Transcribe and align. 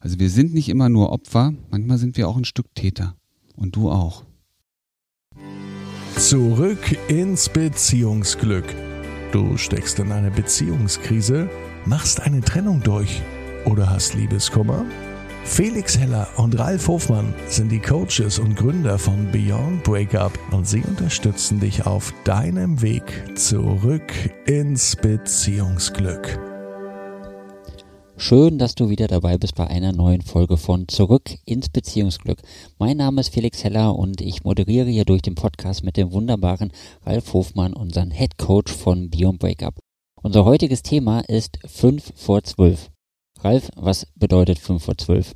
Also 0.00 0.18
wir 0.18 0.30
sind 0.30 0.54
nicht 0.54 0.70
immer 0.70 0.88
nur 0.88 1.12
Opfer, 1.12 1.52
manchmal 1.70 1.98
sind 1.98 2.16
wir 2.16 2.28
auch 2.28 2.36
ein 2.36 2.44
Stück 2.44 2.74
Täter. 2.74 3.14
Und 3.54 3.76
du 3.76 3.90
auch. 3.90 4.24
Zurück 6.16 6.96
ins 7.08 7.48
Beziehungsglück. 7.48 8.64
Du 9.32 9.56
steckst 9.56 9.98
in 9.98 10.10
eine 10.10 10.30
Beziehungskrise, 10.30 11.48
machst 11.84 12.20
eine 12.20 12.40
Trennung 12.40 12.82
durch 12.82 13.22
oder 13.64 13.90
hast 13.90 14.14
Liebeskummer? 14.14 14.84
Felix 15.44 15.98
Heller 15.98 16.28
und 16.36 16.58
Ralf 16.58 16.88
Hofmann 16.88 17.34
sind 17.48 17.70
die 17.70 17.80
Coaches 17.80 18.38
und 18.38 18.56
Gründer 18.56 18.98
von 18.98 19.30
Beyond 19.30 19.82
Breakup 19.82 20.38
und 20.50 20.66
sie 20.66 20.82
unterstützen 20.82 21.60
dich 21.60 21.86
auf 21.86 22.12
deinem 22.24 22.82
Weg 22.82 23.04
zurück 23.36 24.12
ins 24.46 24.96
Beziehungsglück. 24.96 26.49
Schön, 28.22 28.58
dass 28.58 28.74
du 28.74 28.90
wieder 28.90 29.08
dabei 29.08 29.38
bist 29.38 29.54
bei 29.54 29.66
einer 29.66 29.92
neuen 29.92 30.20
Folge 30.20 30.58
von 30.58 30.86
Zurück 30.88 31.38
ins 31.46 31.70
Beziehungsglück. 31.70 32.38
Mein 32.78 32.98
Name 32.98 33.22
ist 33.22 33.32
Felix 33.32 33.64
Heller 33.64 33.96
und 33.96 34.20
ich 34.20 34.44
moderiere 34.44 34.90
hier 34.90 35.06
durch 35.06 35.22
den 35.22 35.34
Podcast 35.34 35.82
mit 35.84 35.96
dem 35.96 36.12
wunderbaren 36.12 36.70
Ralf 37.06 37.32
Hofmann, 37.32 37.72
unseren 37.72 38.10
Head 38.10 38.36
Coach 38.36 38.70
von 38.74 39.08
Beyond 39.08 39.38
Breakup. 39.38 39.78
Unser 40.22 40.44
heutiges 40.44 40.82
Thema 40.82 41.20
ist 41.20 41.60
5 41.66 42.12
vor 42.14 42.44
12. 42.44 42.90
Ralf, 43.38 43.70
was 43.74 44.06
bedeutet 44.14 44.58
5 44.58 44.84
vor 44.84 44.98
12? 44.98 45.32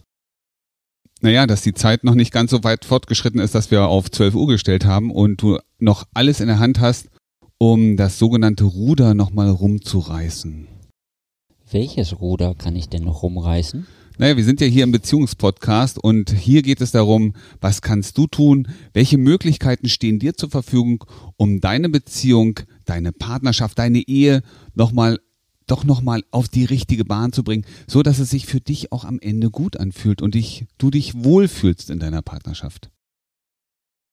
Naja, 1.22 1.46
dass 1.46 1.62
die 1.62 1.72
Zeit 1.72 2.04
noch 2.04 2.14
nicht 2.14 2.32
ganz 2.32 2.50
so 2.50 2.64
weit 2.64 2.84
fortgeschritten 2.84 3.40
ist, 3.40 3.54
dass 3.54 3.70
wir 3.70 3.88
auf 3.88 4.10
12 4.10 4.34
Uhr 4.34 4.46
gestellt 4.46 4.84
haben 4.84 5.10
und 5.10 5.40
du 5.40 5.58
noch 5.78 6.04
alles 6.12 6.40
in 6.40 6.48
der 6.48 6.58
Hand 6.58 6.80
hast, 6.80 7.08
um 7.56 7.96
das 7.96 8.18
sogenannte 8.18 8.64
Ruder 8.64 9.14
nochmal 9.14 9.48
rumzureißen. 9.48 10.73
Welches 11.74 12.20
Ruder 12.20 12.54
kann 12.54 12.76
ich 12.76 12.88
denn 12.88 13.02
noch 13.02 13.24
rumreißen? 13.24 13.84
Naja, 14.16 14.36
wir 14.36 14.44
sind 14.44 14.60
ja 14.60 14.66
hier 14.68 14.84
im 14.84 14.92
Beziehungspodcast 14.92 15.98
und 15.98 16.30
hier 16.30 16.62
geht 16.62 16.80
es 16.80 16.92
darum, 16.92 17.34
was 17.60 17.82
kannst 17.82 18.16
du 18.16 18.28
tun? 18.28 18.68
Welche 18.92 19.18
Möglichkeiten 19.18 19.88
stehen 19.88 20.20
dir 20.20 20.34
zur 20.34 20.50
Verfügung, 20.50 21.04
um 21.36 21.60
deine 21.60 21.88
Beziehung, 21.88 22.60
deine 22.84 23.10
Partnerschaft, 23.10 23.76
deine 23.80 23.98
Ehe 23.98 24.42
nochmal 24.74 25.18
doch 25.66 25.82
nochmal 25.82 26.22
auf 26.30 26.48
die 26.48 26.64
richtige 26.64 27.04
Bahn 27.04 27.32
zu 27.32 27.42
bringen, 27.42 27.66
so 27.88 28.04
dass 28.04 28.20
es 28.20 28.30
sich 28.30 28.46
für 28.46 28.60
dich 28.60 28.92
auch 28.92 29.04
am 29.04 29.18
Ende 29.18 29.50
gut 29.50 29.76
anfühlt 29.76 30.22
und 30.22 30.36
dich, 30.36 30.66
du 30.78 30.92
dich 30.92 31.24
wohlfühlst 31.24 31.90
in 31.90 31.98
deiner 31.98 32.22
Partnerschaft. 32.22 32.88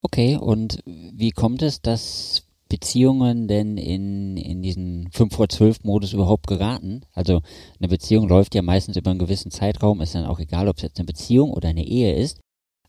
Okay, 0.02 0.36
und 0.36 0.81
wie 0.86 1.30
kommt 1.30 1.62
es, 1.62 1.80
dass 1.84 2.48
Beziehungen 2.72 3.50
denn 3.50 3.77
in, 3.77 4.38
in 4.38 4.61
diesen 4.61 5.09
5 5.11 5.36
vor 5.36 5.50
12 5.50 5.83
Modus 5.83 6.14
überhaupt 6.14 6.47
geraten? 6.47 7.02
Also 7.11 7.41
eine 7.80 7.89
Beziehung 7.89 8.30
läuft 8.30 8.55
ja 8.55 8.61
meistens 8.61 8.95
über 8.95 9.11
einen 9.11 9.19
gewissen 9.19 9.52
Zeitraum, 9.52 10.00
ist 10.00 10.16
dann 10.16 10.25
auch 10.25 10.39
egal, 10.39 10.69
ob 10.69 10.78
es 10.78 10.83
jetzt 10.83 10.97
eine 10.97 11.05
Beziehung 11.05 11.52
oder 11.52 11.67
eine 11.67 11.86
Ehe 11.86 12.16
ist. 12.16 12.39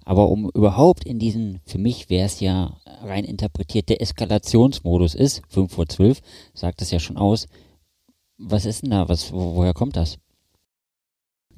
Aber 0.05 0.29
um 0.31 0.49
überhaupt 0.51 1.05
in 1.05 1.19
diesen, 1.19 1.61
für 1.67 1.79
mich 1.79 2.11
wäre 2.11 2.27
es 2.27 2.39
ja 2.39 2.77
rein 3.03 3.25
interpretiert, 3.25 3.89
der 3.89 4.01
Eskalationsmodus 4.01 5.17
ist, 5.17 5.43
5 5.49 5.73
vor 5.73 5.89
12, 5.89 6.21
sagt 6.55 6.81
es 6.81 6.93
ja 6.93 7.01
schon 7.01 7.17
aus. 7.17 7.49
Was 8.39 8.67
ist 8.67 8.83
denn 8.85 8.91
da? 8.91 9.09
Was, 9.09 9.33
wo, 9.33 9.57
woher 9.57 9.75
kommt 9.75 9.97
das? 9.97 10.19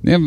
Ja, 0.06 0.19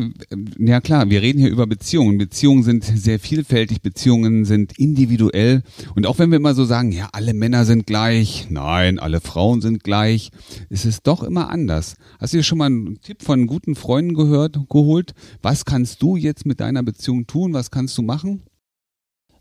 ja 0.57 0.81
klar, 0.81 1.09
wir 1.09 1.21
reden 1.21 1.39
hier 1.39 1.51
über 1.51 1.67
Beziehungen. 1.67 2.17
Beziehungen 2.17 2.63
sind 2.63 2.83
sehr 2.83 3.19
vielfältig, 3.19 3.81
Beziehungen 3.83 4.43
sind 4.43 4.77
individuell. 4.79 5.61
Und 5.95 6.07
auch 6.07 6.17
wenn 6.17 6.31
wir 6.31 6.37
immer 6.37 6.55
so 6.55 6.65
sagen, 6.65 6.91
ja, 6.91 7.09
alle 7.11 7.35
Männer 7.35 7.63
sind 7.63 7.85
gleich, 7.85 8.47
nein, 8.49 8.97
alle 8.97 9.21
Frauen 9.21 9.61
sind 9.61 9.83
gleich, 9.83 10.31
ist 10.69 10.85
es 10.85 11.03
doch 11.03 11.21
immer 11.21 11.49
anders. 11.49 11.95
Hast 12.19 12.33
du 12.33 12.37
dir 12.37 12.43
schon 12.43 12.57
mal 12.57 12.65
einen 12.65 13.01
Tipp 13.01 13.21
von 13.21 13.45
guten 13.45 13.75
Freunden 13.75 14.15
gehört, 14.15 14.57
geholt? 14.67 15.13
Was 15.43 15.63
kannst 15.63 16.01
du 16.01 16.15
jetzt 16.15 16.47
mit 16.47 16.59
deiner 16.59 16.81
Beziehung 16.81 17.27
tun? 17.27 17.53
Was 17.53 17.69
kannst 17.69 17.95
du 17.99 18.01
machen? 18.01 18.43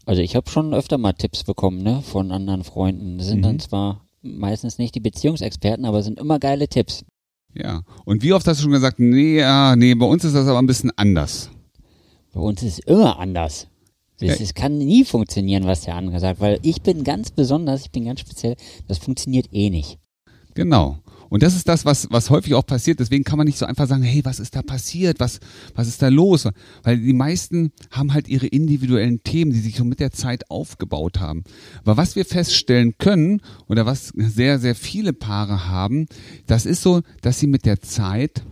Also 0.04 0.20
ich 0.20 0.36
habe 0.36 0.50
schon 0.50 0.74
öfter 0.74 0.98
mal 0.98 1.14
Tipps 1.14 1.44
bekommen, 1.44 1.82
ne, 1.82 2.02
von 2.02 2.30
anderen 2.30 2.62
Freunden. 2.62 3.16
Das 3.16 3.26
sind 3.28 3.38
mhm. 3.38 3.42
dann 3.42 3.58
zwar 3.58 4.06
meistens 4.20 4.76
nicht 4.76 4.94
die 4.94 5.00
Beziehungsexperten, 5.00 5.86
aber 5.86 6.02
sind 6.02 6.20
immer 6.20 6.38
geile 6.38 6.68
Tipps. 6.68 7.04
Ja. 7.56 7.82
Und 8.04 8.22
wie 8.22 8.32
oft 8.32 8.46
hast 8.46 8.58
du 8.58 8.64
schon 8.64 8.72
gesagt, 8.72 8.98
nee, 8.98 9.38
ja, 9.38 9.76
nee, 9.76 9.94
bei 9.94 10.06
uns 10.06 10.24
ist 10.24 10.34
das 10.34 10.46
aber 10.46 10.58
ein 10.58 10.66
bisschen 10.66 10.92
anders? 10.96 11.50
Bei 12.32 12.40
uns 12.40 12.62
ist 12.62 12.74
es 12.74 12.78
immer 12.80 13.18
anders. 13.18 13.68
Es, 14.20 14.40
es 14.40 14.54
kann 14.54 14.78
nie 14.78 15.04
funktionieren, 15.04 15.64
was 15.64 15.82
der 15.82 15.94
andere 15.94 16.20
sagt, 16.20 16.40
weil 16.40 16.58
ich 16.62 16.82
bin 16.82 17.04
ganz 17.04 17.30
besonders, 17.30 17.82
ich 17.82 17.90
bin 17.90 18.06
ganz 18.06 18.20
speziell, 18.20 18.56
das 18.88 18.98
funktioniert 18.98 19.48
eh 19.52 19.70
nicht. 19.70 19.98
Genau. 20.54 20.98
Und 21.28 21.42
das 21.42 21.54
ist 21.54 21.68
das, 21.68 21.84
was, 21.84 22.08
was 22.10 22.30
häufig 22.30 22.54
auch 22.54 22.66
passiert. 22.66 23.00
Deswegen 23.00 23.24
kann 23.24 23.38
man 23.38 23.46
nicht 23.46 23.58
so 23.58 23.66
einfach 23.66 23.86
sagen, 23.86 24.02
hey, 24.02 24.24
was 24.24 24.40
ist 24.40 24.54
da 24.54 24.62
passiert? 24.62 25.20
Was, 25.20 25.40
was 25.74 25.88
ist 25.88 26.02
da 26.02 26.08
los? 26.08 26.48
Weil 26.82 26.98
die 26.98 27.12
meisten 27.12 27.72
haben 27.90 28.12
halt 28.12 28.28
ihre 28.28 28.46
individuellen 28.46 29.22
Themen, 29.22 29.52
die 29.52 29.60
sich 29.60 29.76
so 29.76 29.84
mit 29.84 30.00
der 30.00 30.12
Zeit 30.12 30.50
aufgebaut 30.50 31.20
haben. 31.20 31.44
Aber 31.82 31.96
was 31.96 32.16
wir 32.16 32.24
feststellen 32.24 32.94
können, 32.98 33.40
oder 33.66 33.86
was 33.86 34.12
sehr, 34.16 34.58
sehr 34.58 34.74
viele 34.74 35.12
Paare 35.12 35.68
haben, 35.68 36.06
das 36.46 36.66
ist 36.66 36.82
so, 36.82 37.02
dass 37.22 37.38
sie 37.38 37.46
mit 37.46 37.64
der 37.66 37.80
Zeit 37.80 38.44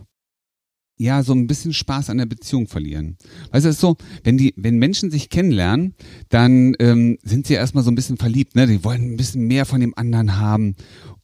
ja, 0.97 1.23
so 1.23 1.33
ein 1.33 1.47
bisschen 1.47 1.73
Spaß 1.73 2.09
an 2.09 2.19
der 2.19 2.25
Beziehung 2.25 2.67
verlieren. 2.67 3.17
Weißt 3.51 3.65
du, 3.65 3.69
es 3.69 3.75
ist 3.75 3.81
so, 3.81 3.97
wenn 4.23 4.37
die, 4.37 4.53
wenn 4.55 4.77
Menschen 4.77 5.11
sich 5.11 5.29
kennenlernen, 5.29 5.93
dann 6.29 6.73
ähm, 6.79 7.17
sind 7.21 7.47
sie 7.47 7.53
erstmal 7.53 7.83
so 7.83 7.91
ein 7.91 7.95
bisschen 7.95 8.17
verliebt, 8.17 8.55
ne? 8.55 8.65
Die 8.65 8.83
wollen 8.83 9.13
ein 9.13 9.17
bisschen 9.17 9.45
mehr 9.45 9.65
von 9.65 9.81
dem 9.81 9.93
anderen 9.97 10.37
haben. 10.37 10.75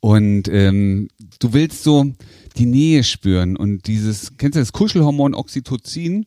Und 0.01 0.47
ähm, 0.47 1.09
du 1.39 1.53
willst 1.53 1.83
so 1.83 2.11
die 2.57 2.65
Nähe 2.65 3.03
spüren 3.03 3.55
und 3.55 3.87
dieses, 3.87 4.37
kennst 4.37 4.55
du 4.55 4.59
das 4.59 4.73
Kuschelhormon 4.73 5.35
Oxytocin? 5.35 6.25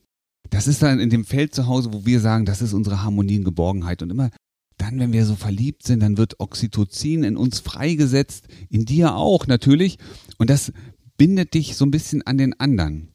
Das 0.49 0.67
ist 0.67 0.81
dann 0.81 0.99
in 0.99 1.09
dem 1.09 1.25
Feld 1.25 1.53
zu 1.53 1.67
Hause, 1.67 1.91
wo 1.91 2.05
wir 2.05 2.21
sagen, 2.21 2.45
das 2.45 2.61
ist 2.61 2.73
unsere 2.73 3.03
Harmonie 3.03 3.39
und 3.39 3.43
Geborgenheit. 3.43 4.01
Und 4.01 4.11
immer 4.11 4.31
dann, 4.77 4.99
wenn 4.99 5.13
wir 5.13 5.25
so 5.25 5.35
verliebt 5.35 5.83
sind, 5.83 6.01
dann 6.01 6.17
wird 6.17 6.39
Oxytocin 6.39 7.23
in 7.23 7.37
uns 7.37 7.59
freigesetzt, 7.59 8.47
in 8.69 8.85
dir 8.85 9.15
auch 9.15 9.47
natürlich. 9.47 9.97
Und 10.37 10.49
das 10.49 10.71
bindet 11.17 11.53
dich 11.53 11.75
so 11.75 11.85
ein 11.85 11.91
bisschen 11.91 12.21
an 12.23 12.37
den 12.37 12.59
anderen. 12.59 13.09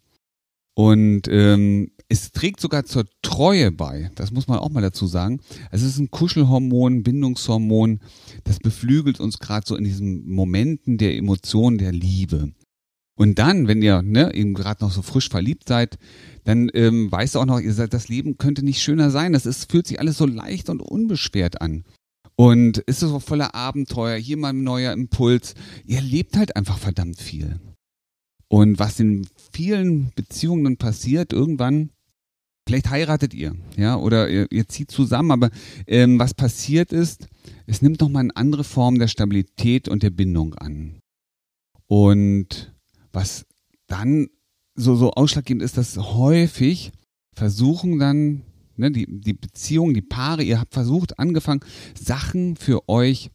Und 0.75 1.22
ähm, 1.28 1.92
es 2.10 2.32
trägt 2.32 2.60
sogar 2.60 2.84
zur 2.84 3.06
Treue 3.22 3.71
bei. 3.71 4.10
Das 4.16 4.32
muss 4.32 4.48
man 4.48 4.59
auch 4.59 4.71
mal 4.71 4.82
dazu 4.82 5.06
sagen. 5.06 5.41
Es 5.71 5.82
ist 5.82 5.98
ein 5.98 6.10
Kuschelhormon, 6.10 7.04
Bindungshormon. 7.04 8.00
Das 8.43 8.59
beflügelt 8.59 9.21
uns 9.21 9.38
gerade 9.38 9.65
so 9.66 9.76
in 9.76 9.84
diesen 9.84 10.28
Momenten 10.28 10.98
der 10.98 11.16
Emotionen, 11.16 11.78
der 11.78 11.93
Liebe. 11.93 12.53
Und 13.16 13.38
dann, 13.38 13.69
wenn 13.69 13.81
ihr 13.81 14.03
ne, 14.03 14.34
eben 14.34 14.54
gerade 14.54 14.82
noch 14.82 14.91
so 14.91 15.03
frisch 15.03 15.28
verliebt 15.28 15.69
seid, 15.69 15.98
dann 16.44 16.69
ähm, 16.75 17.12
weißt 17.12 17.37
du 17.37 17.38
auch 17.38 17.47
noch, 17.47 17.60
ihr 17.60 17.72
seid, 17.72 17.94
das 17.94 18.09
Leben 18.09 18.38
könnte 18.38 18.65
nicht 18.65 18.82
schöner 18.82 19.10
sein. 19.10 19.32
Das 19.32 19.47
ist, 19.47 19.71
fühlt 19.71 19.87
sich 19.87 20.00
alles 20.00 20.19
so 20.19 20.27
leicht 20.27 20.69
und 20.69 20.82
unbeschwert 20.82 21.60
an. 21.60 21.84
Und 22.34 22.78
ist 22.78 23.00
so 23.00 23.21
voller 23.21 23.54
Abenteuer, 23.54 24.16
hier 24.16 24.37
mal 24.37 24.48
ein 24.48 24.65
neuer 24.65 24.94
Impuls. 24.94 25.54
Ihr 25.84 26.00
lebt 26.00 26.37
halt 26.37 26.56
einfach 26.56 26.78
verdammt 26.78 27.21
viel. 27.21 27.60
Und 28.48 28.81
was 28.81 28.98
in 28.98 29.28
vielen 29.53 30.10
Beziehungen 30.16 30.77
passiert, 30.77 31.32
irgendwann, 31.32 31.91
vielleicht 32.70 32.91
heiratet 32.91 33.34
ihr, 33.34 33.56
ja, 33.76 33.97
oder 33.97 34.31
ihr, 34.31 34.47
ihr 34.53 34.69
zieht 34.69 34.92
zusammen, 34.92 35.32
aber 35.32 35.50
ähm, 35.88 36.20
was 36.20 36.34
passiert 36.34 36.92
ist, 36.92 37.26
es 37.66 37.82
nimmt 37.82 38.00
nochmal 38.00 38.22
eine 38.22 38.36
andere 38.36 38.62
Form 38.62 39.00
der 39.00 39.08
Stabilität 39.08 39.88
und 39.88 40.04
der 40.04 40.10
Bindung 40.10 40.54
an. 40.54 41.00
Und 41.88 42.72
was 43.12 43.44
dann 43.88 44.28
so, 44.76 44.94
so 44.94 45.10
ausschlaggebend 45.10 45.64
ist, 45.64 45.78
dass 45.78 45.97
häufig 45.97 46.92
versuchen 47.32 47.98
dann, 47.98 48.42
ne, 48.76 48.92
die, 48.92 49.06
die 49.09 49.32
Beziehungen, 49.32 49.92
die 49.92 50.00
Paare, 50.00 50.44
ihr 50.44 50.60
habt 50.60 50.72
versucht, 50.72 51.19
angefangen, 51.19 51.64
Sachen 52.00 52.54
für 52.54 52.88
euch 52.88 53.30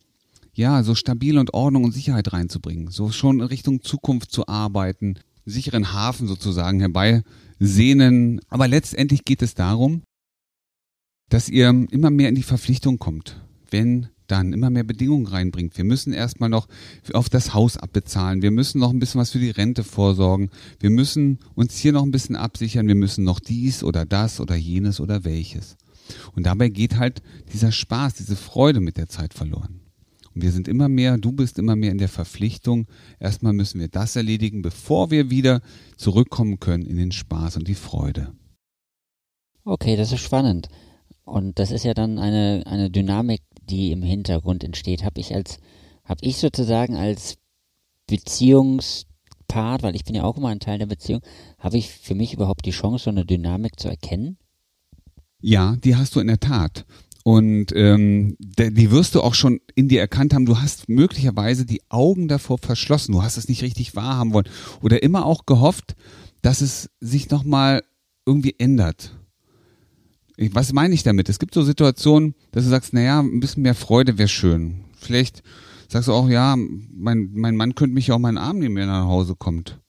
ja, 0.53 0.81
so 0.83 0.95
stabil 0.95 1.37
und 1.37 1.53
Ordnung 1.53 1.83
und 1.83 1.91
Sicherheit 1.91 2.31
reinzubringen, 2.31 2.87
so 2.87 3.11
schon 3.11 3.41
in 3.41 3.47
Richtung 3.47 3.81
Zukunft 3.81 4.31
zu 4.31 4.47
arbeiten, 4.47 5.15
sicheren 5.43 5.91
Hafen 5.91 6.25
sozusagen 6.25 6.79
herbeisehnen. 7.59 8.41
Aber 8.49 8.67
letztendlich 8.67 9.25
geht 9.25 9.41
es 9.41 9.53
darum, 9.53 10.03
dass 11.29 11.49
ihr 11.49 11.69
immer 11.89 12.11
mehr 12.11 12.29
in 12.29 12.35
die 12.35 12.43
Verpflichtung 12.43 12.99
kommt, 12.99 13.41
wenn 13.69 14.07
dann 14.27 14.53
immer 14.53 14.71
mehr 14.71 14.83
Bedingungen 14.83 15.27
reinbringt. 15.27 15.77
Wir 15.77 15.83
müssen 15.83 16.11
erstmal 16.11 16.49
noch 16.49 16.67
auf 17.13 17.29
das 17.29 17.53
Haus 17.53 17.77
abbezahlen. 17.77 18.41
Wir 18.41 18.49
müssen 18.49 18.79
noch 18.79 18.89
ein 18.89 18.97
bisschen 18.97 19.21
was 19.21 19.31
für 19.31 19.39
die 19.39 19.51
Rente 19.51 19.83
vorsorgen. 19.83 20.49
Wir 20.79 20.89
müssen 20.89 21.39
uns 21.53 21.77
hier 21.77 21.93
noch 21.93 22.03
ein 22.03 22.11
bisschen 22.11 22.35
absichern. 22.35 22.87
Wir 22.87 22.95
müssen 22.95 23.23
noch 23.23 23.39
dies 23.39 23.83
oder 23.83 24.05
das 24.05 24.39
oder 24.39 24.55
jenes 24.55 24.99
oder 24.99 25.25
welches. 25.25 25.77
Und 26.33 26.47
dabei 26.47 26.69
geht 26.69 26.97
halt 26.97 27.21
dieser 27.53 27.71
Spaß, 27.71 28.15
diese 28.15 28.35
Freude 28.35 28.79
mit 28.79 28.97
der 28.97 29.07
Zeit 29.09 29.33
verloren. 29.33 29.84
Und 30.35 30.41
wir 30.41 30.51
sind 30.51 30.67
immer 30.67 30.89
mehr, 30.89 31.17
du 31.17 31.31
bist 31.31 31.57
immer 31.57 31.75
mehr 31.75 31.91
in 31.91 31.97
der 31.97 32.09
Verpflichtung. 32.09 32.87
Erstmal 33.19 33.53
müssen 33.53 33.79
wir 33.79 33.87
das 33.87 34.15
erledigen, 34.15 34.61
bevor 34.61 35.09
wir 35.09 35.29
wieder 35.29 35.61
zurückkommen 35.97 36.59
können 36.59 36.85
in 36.85 36.97
den 36.97 37.11
Spaß 37.11 37.57
und 37.57 37.67
die 37.67 37.75
Freude. 37.75 38.33
Okay, 39.63 39.95
das 39.95 40.11
ist 40.11 40.21
spannend. 40.21 40.67
Und 41.23 41.57
das 41.57 41.71
ist 41.71 41.85
ja 41.85 41.93
dann 41.93 42.19
eine, 42.19 42.63
eine 42.65 42.91
Dynamik, 42.91 43.41
die 43.63 43.91
im 43.91 44.03
Hintergrund 44.03 44.63
entsteht. 44.63 45.03
Habe 45.03 45.21
ich 45.21 45.33
als, 45.33 45.57
habe 46.03 46.19
ich 46.21 46.37
sozusagen 46.37 46.95
als 46.95 47.37
Beziehungs 48.05 49.07
Part, 49.47 49.83
weil 49.83 49.95
ich 49.95 50.03
bin 50.03 50.15
ja 50.15 50.23
auch 50.23 50.37
immer 50.37 50.49
ein 50.49 50.59
Teil 50.59 50.79
der 50.79 50.85
Beziehung, 50.85 51.21
habe 51.59 51.77
ich 51.77 51.89
für 51.89 52.15
mich 52.15 52.33
überhaupt 52.33 52.65
die 52.65 52.71
Chance, 52.71 53.05
so 53.05 53.09
eine 53.09 53.25
Dynamik 53.25 53.79
zu 53.79 53.87
erkennen? 53.87 54.37
Ja, 55.39 55.75
die 55.83 55.95
hast 55.95 56.15
du 56.15 56.19
in 56.19 56.27
der 56.27 56.39
Tat. 56.39 56.85
Und 57.27 57.71
ähm, 57.75 58.37
die 58.39 58.91
wirst 58.91 59.15
du 59.15 59.21
auch 59.21 59.33
schon 59.33 59.59
in 59.73 59.89
dir 59.89 59.99
erkannt 59.99 60.31
haben. 60.35 60.45
Du 60.45 60.61
hast 60.61 60.89
möglicherweise 60.89 61.65
die 61.65 61.81
Augen 61.89 62.27
davor 62.27 62.59
verschlossen. 62.59 63.13
Du 63.13 63.23
hast 63.23 63.37
es 63.37 63.49
nicht 63.49 63.63
richtig 63.63 63.95
wahrhaben 63.95 64.31
wollen. 64.31 64.47
Oder 64.81 65.01
immer 65.01 65.25
auch 65.25 65.47
gehofft, 65.47 65.95
dass 66.43 66.61
es 66.61 66.91
sich 66.99 67.31
nochmal 67.31 67.81
irgendwie 68.27 68.53
ändert. 68.59 69.17
Was 70.37 70.71
meine 70.71 70.93
ich 70.93 71.01
damit? 71.01 71.27
Es 71.27 71.39
gibt 71.39 71.55
so 71.55 71.63
Situationen, 71.63 72.35
dass 72.51 72.65
du 72.65 72.69
sagst, 72.69 72.93
naja, 72.93 73.21
ein 73.21 73.39
bisschen 73.39 73.63
mehr 73.63 73.73
Freude 73.73 74.19
wäre 74.19 74.29
schön. 74.29 74.83
Vielleicht 74.95 75.41
sagst 75.89 76.07
du 76.07 76.13
auch, 76.13 76.29
ja, 76.29 76.55
mein, 76.55 77.31
mein 77.33 77.55
Mann 77.55 77.73
könnte 77.73 77.95
mich 77.95 78.11
auch 78.11 78.19
mal 78.19 78.29
in 78.29 78.35
den 78.35 78.43
Arm 78.43 78.59
nehmen, 78.59 78.75
wenn 78.75 78.87
er 78.87 79.01
nach 79.01 79.07
Hause 79.07 79.33
kommt. 79.35 79.79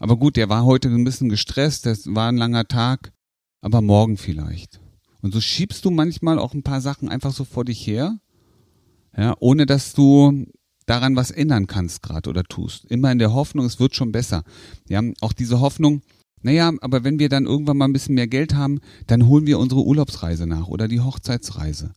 Aber 0.00 0.16
gut, 0.16 0.36
der 0.36 0.48
war 0.48 0.64
heute 0.64 0.88
ein 0.88 1.04
bisschen 1.04 1.28
gestresst, 1.28 1.86
das 1.86 2.12
war 2.12 2.28
ein 2.28 2.36
langer 2.36 2.66
Tag, 2.66 3.12
aber 3.60 3.80
morgen 3.82 4.16
vielleicht. 4.16 4.81
Und 5.22 5.32
so 5.32 5.40
schiebst 5.40 5.84
du 5.84 5.90
manchmal 5.90 6.38
auch 6.38 6.52
ein 6.52 6.62
paar 6.62 6.80
Sachen 6.80 7.08
einfach 7.08 7.32
so 7.32 7.44
vor 7.44 7.64
dich 7.64 7.86
her, 7.86 8.18
ja, 9.16 9.34
ohne 9.40 9.66
dass 9.66 9.94
du 9.94 10.46
daran 10.86 11.16
was 11.16 11.30
ändern 11.30 11.66
kannst 11.66 12.02
gerade 12.02 12.28
oder 12.28 12.42
tust. 12.42 12.84
Immer 12.86 13.12
in 13.12 13.18
der 13.18 13.32
Hoffnung, 13.32 13.64
es 13.64 13.78
wird 13.78 13.94
schon 13.94 14.12
besser. 14.12 14.42
Ja, 14.88 15.00
auch 15.20 15.32
diese 15.32 15.60
Hoffnung, 15.60 16.02
naja, 16.42 16.72
aber 16.80 17.04
wenn 17.04 17.20
wir 17.20 17.28
dann 17.28 17.46
irgendwann 17.46 17.76
mal 17.76 17.84
ein 17.84 17.92
bisschen 17.92 18.16
mehr 18.16 18.26
Geld 18.26 18.54
haben, 18.54 18.80
dann 19.06 19.28
holen 19.28 19.46
wir 19.46 19.60
unsere 19.60 19.84
Urlaubsreise 19.84 20.46
nach 20.46 20.66
oder 20.66 20.88
die 20.88 21.00
Hochzeitsreise. 21.00 21.92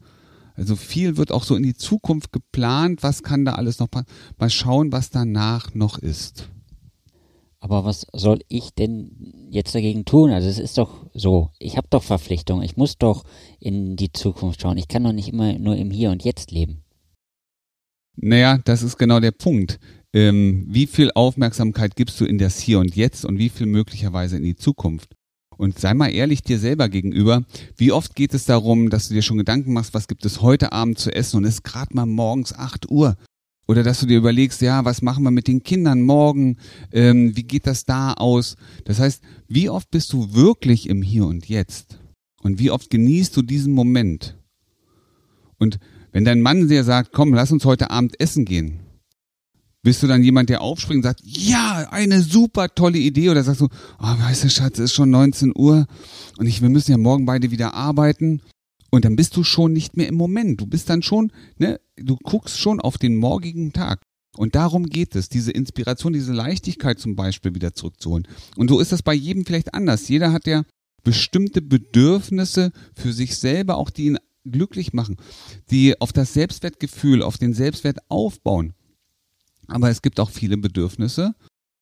Also 0.53 0.75
viel 0.75 1.17
wird 1.17 1.31
auch 1.31 1.43
so 1.43 1.55
in 1.55 1.63
die 1.63 1.73
Zukunft 1.73 2.31
geplant. 2.31 3.03
Was 3.03 3.23
kann 3.23 3.43
da 3.43 3.53
alles 3.53 3.79
noch 3.79 3.89
mal 4.37 4.49
schauen, 4.49 4.91
was 4.91 5.09
danach 5.09 5.73
noch 5.73 5.97
ist. 5.97 6.49
Aber 7.65 7.83
was 7.83 8.05
soll 8.13 8.41
ich 8.47 8.75
denn 8.75 9.47
jetzt 9.49 9.73
dagegen 9.73 10.05
tun? 10.05 10.29
Also 10.29 10.47
es 10.47 10.59
ist 10.59 10.77
doch 10.77 11.07
so, 11.15 11.49
ich 11.57 11.77
habe 11.77 11.87
doch 11.89 12.03
Verpflichtungen, 12.03 12.63
ich 12.63 12.77
muss 12.77 12.99
doch 12.99 13.23
in 13.59 13.95
die 13.95 14.11
Zukunft 14.11 14.61
schauen. 14.61 14.77
Ich 14.77 14.87
kann 14.87 15.03
doch 15.03 15.13
nicht 15.13 15.29
immer 15.29 15.57
nur 15.57 15.75
im 15.75 15.89
Hier 15.89 16.11
und 16.11 16.23
Jetzt 16.23 16.51
leben. 16.51 16.83
Naja, 18.17 18.59
das 18.63 18.83
ist 18.83 18.99
genau 18.99 19.19
der 19.19 19.31
Punkt. 19.31 19.79
Ähm, 20.13 20.67
wie 20.69 20.85
viel 20.85 21.09
Aufmerksamkeit 21.15 21.95
gibst 21.95 22.21
du 22.21 22.25
in 22.25 22.37
das 22.37 22.59
Hier 22.59 22.77
und 22.77 22.95
Jetzt 22.95 23.25
und 23.25 23.39
wie 23.39 23.49
viel 23.49 23.65
möglicherweise 23.65 24.37
in 24.37 24.43
die 24.43 24.55
Zukunft? 24.55 25.15
Und 25.57 25.79
sei 25.79 25.95
mal 25.95 26.13
ehrlich 26.13 26.43
dir 26.43 26.59
selber 26.59 26.87
gegenüber, 26.87 27.45
wie 27.77 27.91
oft 27.91 28.15
geht 28.15 28.35
es 28.35 28.45
darum, 28.45 28.91
dass 28.91 29.07
du 29.07 29.15
dir 29.15 29.23
schon 29.23 29.39
Gedanken 29.39 29.73
machst, 29.73 29.95
was 29.95 30.07
gibt 30.07 30.23
es 30.27 30.43
heute 30.43 30.71
Abend 30.71 30.99
zu 30.99 31.11
essen 31.11 31.37
und 31.37 31.45
es 31.45 31.55
ist 31.55 31.63
gerade 31.63 31.95
mal 31.95 32.05
morgens 32.05 32.53
8 32.53 32.91
Uhr. 32.91 33.15
Oder 33.67 33.83
dass 33.83 33.99
du 33.99 34.05
dir 34.05 34.17
überlegst, 34.17 34.61
ja, 34.61 34.85
was 34.85 35.01
machen 35.01 35.23
wir 35.23 35.31
mit 35.31 35.47
den 35.47 35.63
Kindern 35.63 36.01
morgen? 36.01 36.57
Ähm, 36.91 37.35
wie 37.35 37.43
geht 37.43 37.65
das 37.65 37.85
da 37.85 38.13
aus? 38.13 38.57
Das 38.85 38.99
heißt, 38.99 39.23
wie 39.47 39.69
oft 39.69 39.89
bist 39.89 40.13
du 40.13 40.33
wirklich 40.33 40.87
im 40.87 41.01
Hier 41.01 41.25
und 41.25 41.47
Jetzt? 41.47 41.99
Und 42.43 42.59
wie 42.59 42.69
oft 42.69 42.89
genießt 42.91 43.35
du 43.35 43.41
diesen 43.41 43.73
Moment? 43.73 44.37
Und 45.57 45.79
wenn 46.11 46.25
dein 46.25 46.41
Mann 46.41 46.67
dir 46.67 46.83
sagt, 46.83 47.11
komm, 47.11 47.33
lass 47.33 47.51
uns 47.51 47.65
heute 47.65 47.89
Abend 47.89 48.19
essen 48.19 48.45
gehen, 48.45 48.81
bist 49.81 50.01
du 50.01 50.07
dann 50.07 50.23
jemand, 50.23 50.49
der 50.49 50.61
aufspringt 50.61 50.97
und 50.97 51.03
sagt, 51.03 51.21
ja, 51.23 51.87
eine 51.91 52.21
super 52.21 52.73
tolle 52.73 52.97
Idee? 52.97 53.29
Oder 53.29 53.43
sagst 53.43 53.61
du, 53.61 53.67
oh, 53.99 54.19
weißt 54.19 54.43
du, 54.43 54.49
Schatz, 54.49 54.79
es 54.79 54.85
ist 54.85 54.93
schon 54.93 55.11
19 55.11 55.53
Uhr 55.55 55.87
und 56.37 56.47
ich, 56.47 56.61
wir 56.61 56.69
müssen 56.69 56.91
ja 56.91 56.97
morgen 56.97 57.25
beide 57.25 57.51
wieder 57.51 57.73
arbeiten. 57.73 58.41
Und 58.95 59.03
dann 59.03 59.17
bist 59.17 59.35
du 59.35 59.43
schon 59.43 59.73
nicht 59.73 59.97
mehr 59.97 60.07
im 60.07 60.15
Moment. 60.15 60.61
Du 60.61 60.67
bist 60.67 60.89
dann 60.89 61.03
schon, 61.03 61.33
ne, 61.57 61.81
du 61.97 62.15
guckst 62.15 62.57
schon 62.57 62.79
auf 62.79 62.97
den 62.97 63.17
morgigen 63.17 63.73
Tag. 63.73 64.01
Und 64.37 64.55
darum 64.55 64.85
geht 64.85 65.17
es, 65.17 65.27
diese 65.27 65.51
Inspiration, 65.51 66.13
diese 66.13 66.31
Leichtigkeit 66.31 66.97
zum 66.97 67.17
Beispiel 67.17 67.53
wieder 67.53 67.73
zurückzuholen. 67.73 68.25
Und 68.55 68.69
so 68.69 68.79
ist 68.79 68.93
das 68.93 69.03
bei 69.03 69.13
jedem 69.13 69.45
vielleicht 69.45 69.73
anders. 69.73 70.07
Jeder 70.07 70.31
hat 70.31 70.47
ja 70.47 70.63
bestimmte 71.03 71.61
Bedürfnisse 71.61 72.71
für 72.95 73.11
sich 73.11 73.35
selber, 73.35 73.75
auch 73.75 73.89
die 73.89 74.05
ihn 74.05 74.17
glücklich 74.45 74.93
machen, 74.93 75.17
die 75.71 75.99
auf 75.99 76.13
das 76.13 76.33
Selbstwertgefühl, 76.33 77.21
auf 77.21 77.37
den 77.37 77.53
Selbstwert 77.53 77.99
aufbauen. 78.07 78.75
Aber 79.67 79.89
es 79.89 80.03
gibt 80.03 80.21
auch 80.21 80.29
viele 80.29 80.55
Bedürfnisse, 80.55 81.35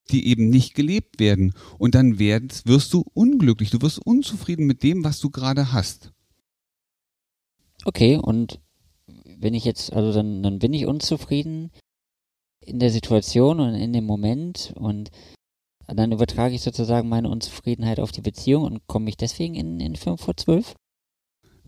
die 0.09 0.25
eben 0.29 0.49
nicht 0.49 0.73
gelebt 0.73 1.19
werden. 1.19 1.53
Und 1.77 1.93
dann 1.93 2.17
wirst, 2.17 2.91
du 2.91 3.05
unglücklich, 3.13 3.69
du 3.69 3.83
wirst 3.83 3.99
unzufrieden 3.99 4.65
mit 4.65 4.81
dem, 4.81 5.03
was 5.03 5.19
du 5.19 5.29
gerade 5.29 5.73
hast. 5.73 6.12
Okay, 7.85 8.17
und 8.17 8.59
wenn 9.39 9.53
ich 9.53 9.65
jetzt, 9.65 9.93
also 9.93 10.13
dann, 10.13 10.43
dann 10.43 10.59
bin 10.59 10.73
ich 10.73 10.85
unzufrieden 10.85 11.71
in 12.61 12.79
der 12.79 12.89
Situation 12.89 13.59
und 13.59 13.75
in 13.75 13.93
dem 13.93 14.05
Moment 14.05 14.73
und 14.75 15.11
dann 15.87 16.11
übertrage 16.11 16.55
ich 16.55 16.61
sozusagen 16.61 17.09
meine 17.09 17.29
Unzufriedenheit 17.29 17.99
auf 17.99 18.11
die 18.11 18.21
Beziehung 18.21 18.63
und 18.63 18.87
komme 18.87 19.09
ich 19.09 19.17
deswegen 19.17 19.55
in, 19.55 19.79
in 19.79 19.95
5 19.95 20.21
vor 20.21 20.37
12? 20.37 20.75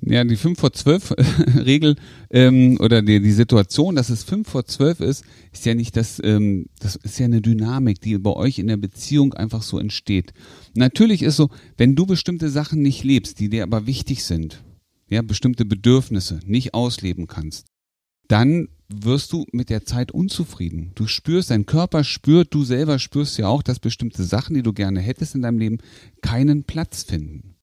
Ja, 0.02 0.24
die 0.24 0.36
5 0.36 0.60
vor 0.60 0.72
12 0.72 1.16
Regel 1.66 1.96
ähm, 2.30 2.78
oder 2.80 3.02
die, 3.02 3.22
die 3.22 3.32
Situation, 3.32 3.96
dass 3.96 4.10
es 4.10 4.24
5 4.24 4.48
vor 4.48 4.66
12 4.66 5.00
ist, 5.00 5.26
ist 5.52 5.66
ja 5.66 5.74
nicht 5.74 5.98
das, 5.98 6.22
ähm, 6.24 6.68
das 6.80 6.96
ist 6.96 7.18
ja 7.18 7.26
eine 7.26 7.42
Dynamik, 7.42 8.02
die 8.02 8.18
bei 8.18 8.34
euch 8.34 8.60
in 8.60 8.68
der 8.68 8.78
Beziehung 8.78 9.34
einfach 9.34 9.64
so 9.64 9.80
entsteht. 9.80 10.34
Natürlich 10.76 11.24
ist 11.24 11.38
so, 11.38 11.50
wenn 11.78 11.96
du 11.96 12.06
bestimmte 12.06 12.50
Sachen 12.50 12.82
nicht 12.82 13.04
lebst, 13.04 13.40
die 13.40 13.50
dir 13.50 13.64
aber 13.64 13.88
wichtig 13.88 14.24
sind, 14.24 14.64
ja, 15.10 15.22
bestimmte 15.22 15.66
Bedürfnisse 15.66 16.40
nicht 16.46 16.74
ausleben 16.74 17.28
kannst, 17.28 17.68
dann 18.28 18.70
wirst 18.88 19.34
du 19.34 19.46
mit 19.52 19.70
der 19.70 19.86
Zeit 19.86 20.12
unzufrieden. 20.12 20.92
Du 20.96 21.08
spürst, 21.08 21.50
dein 21.50 21.66
Körper 21.66 22.04
spürt, 22.04 22.54
du 22.54 22.64
selber 22.64 23.00
spürst 23.00 23.38
ja 23.38 23.48
auch, 23.48 23.64
dass 23.64 23.80
bestimmte 23.80 24.24
Sachen, 24.24 24.56
die 24.56 24.64
du 24.64 24.74
gerne 24.74 25.00
hättest 25.00 25.36
in 25.36 25.42
deinem 25.42 25.58
Leben, 25.58 25.78
keinen 26.22 26.64
Platz 26.64 27.04
finden. 27.04 27.56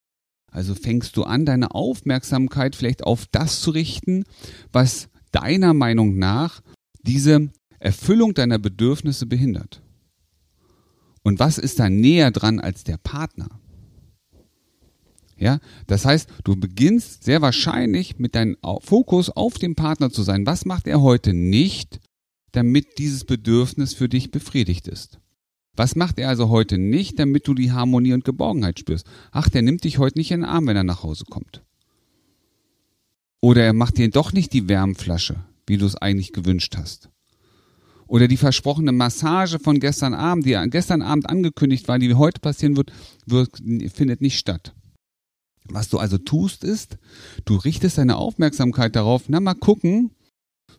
Also 0.50 0.74
fängst 0.74 1.16
du 1.16 1.24
an, 1.24 1.46
deine 1.46 1.74
Aufmerksamkeit 1.74 2.76
vielleicht 2.76 3.04
auf 3.04 3.26
das 3.30 3.60
zu 3.60 3.70
richten, 3.70 4.24
was 4.70 5.08
deiner 5.30 5.74
Meinung 5.74 6.18
nach 6.18 6.60
diese 7.02 7.50
Erfüllung 7.78 8.34
deiner 8.34 8.58
Bedürfnisse 8.58 9.26
behindert. 9.26 9.82
Und 11.22 11.38
was 11.38 11.58
ist 11.58 11.78
da 11.78 11.88
näher 11.88 12.30
dran 12.30 12.60
als 12.60 12.84
der 12.84 12.96
Partner? 12.96 13.61
Ja, 15.42 15.58
das 15.88 16.04
heißt, 16.04 16.28
du 16.44 16.54
beginnst 16.54 17.24
sehr 17.24 17.42
wahrscheinlich 17.42 18.20
mit 18.20 18.36
deinem 18.36 18.56
Fokus 18.78 19.28
auf 19.28 19.54
den 19.54 19.74
Partner 19.74 20.08
zu 20.08 20.22
sein. 20.22 20.46
Was 20.46 20.64
macht 20.66 20.86
er 20.86 21.02
heute 21.02 21.34
nicht, 21.34 21.98
damit 22.52 22.98
dieses 22.98 23.24
Bedürfnis 23.24 23.92
für 23.92 24.08
dich 24.08 24.30
befriedigt 24.30 24.86
ist? 24.86 25.18
Was 25.74 25.96
macht 25.96 26.20
er 26.20 26.28
also 26.28 26.48
heute 26.48 26.78
nicht, 26.78 27.18
damit 27.18 27.48
du 27.48 27.54
die 27.54 27.72
Harmonie 27.72 28.12
und 28.12 28.24
Geborgenheit 28.24 28.78
spürst? 28.78 29.04
Ach, 29.32 29.48
der 29.48 29.62
nimmt 29.62 29.82
dich 29.82 29.98
heute 29.98 30.16
nicht 30.16 30.30
in 30.30 30.42
den 30.42 30.48
Arm, 30.48 30.68
wenn 30.68 30.76
er 30.76 30.84
nach 30.84 31.02
Hause 31.02 31.24
kommt. 31.28 31.64
Oder 33.40 33.64
er 33.64 33.72
macht 33.72 33.98
dir 33.98 34.10
doch 34.10 34.32
nicht 34.32 34.52
die 34.52 34.68
Wärmflasche, 34.68 35.42
wie 35.66 35.76
du 35.76 35.86
es 35.86 35.96
eigentlich 35.96 36.32
gewünscht 36.32 36.76
hast. 36.76 37.08
Oder 38.06 38.28
die 38.28 38.36
versprochene 38.36 38.92
Massage 38.92 39.58
von 39.58 39.80
gestern 39.80 40.14
Abend, 40.14 40.46
die 40.46 40.56
gestern 40.70 41.02
Abend 41.02 41.28
angekündigt 41.28 41.88
war, 41.88 41.98
die 41.98 42.14
heute 42.14 42.40
passieren 42.40 42.76
wird, 42.76 42.92
wird 43.26 43.60
findet 43.92 44.20
nicht 44.20 44.38
statt. 44.38 44.72
Was 45.64 45.88
du 45.88 45.98
also 45.98 46.18
tust, 46.18 46.64
ist, 46.64 46.98
du 47.44 47.56
richtest 47.56 47.98
deine 47.98 48.16
Aufmerksamkeit 48.16 48.96
darauf, 48.96 49.24
na 49.28 49.40
mal 49.40 49.54
gucken, 49.54 50.10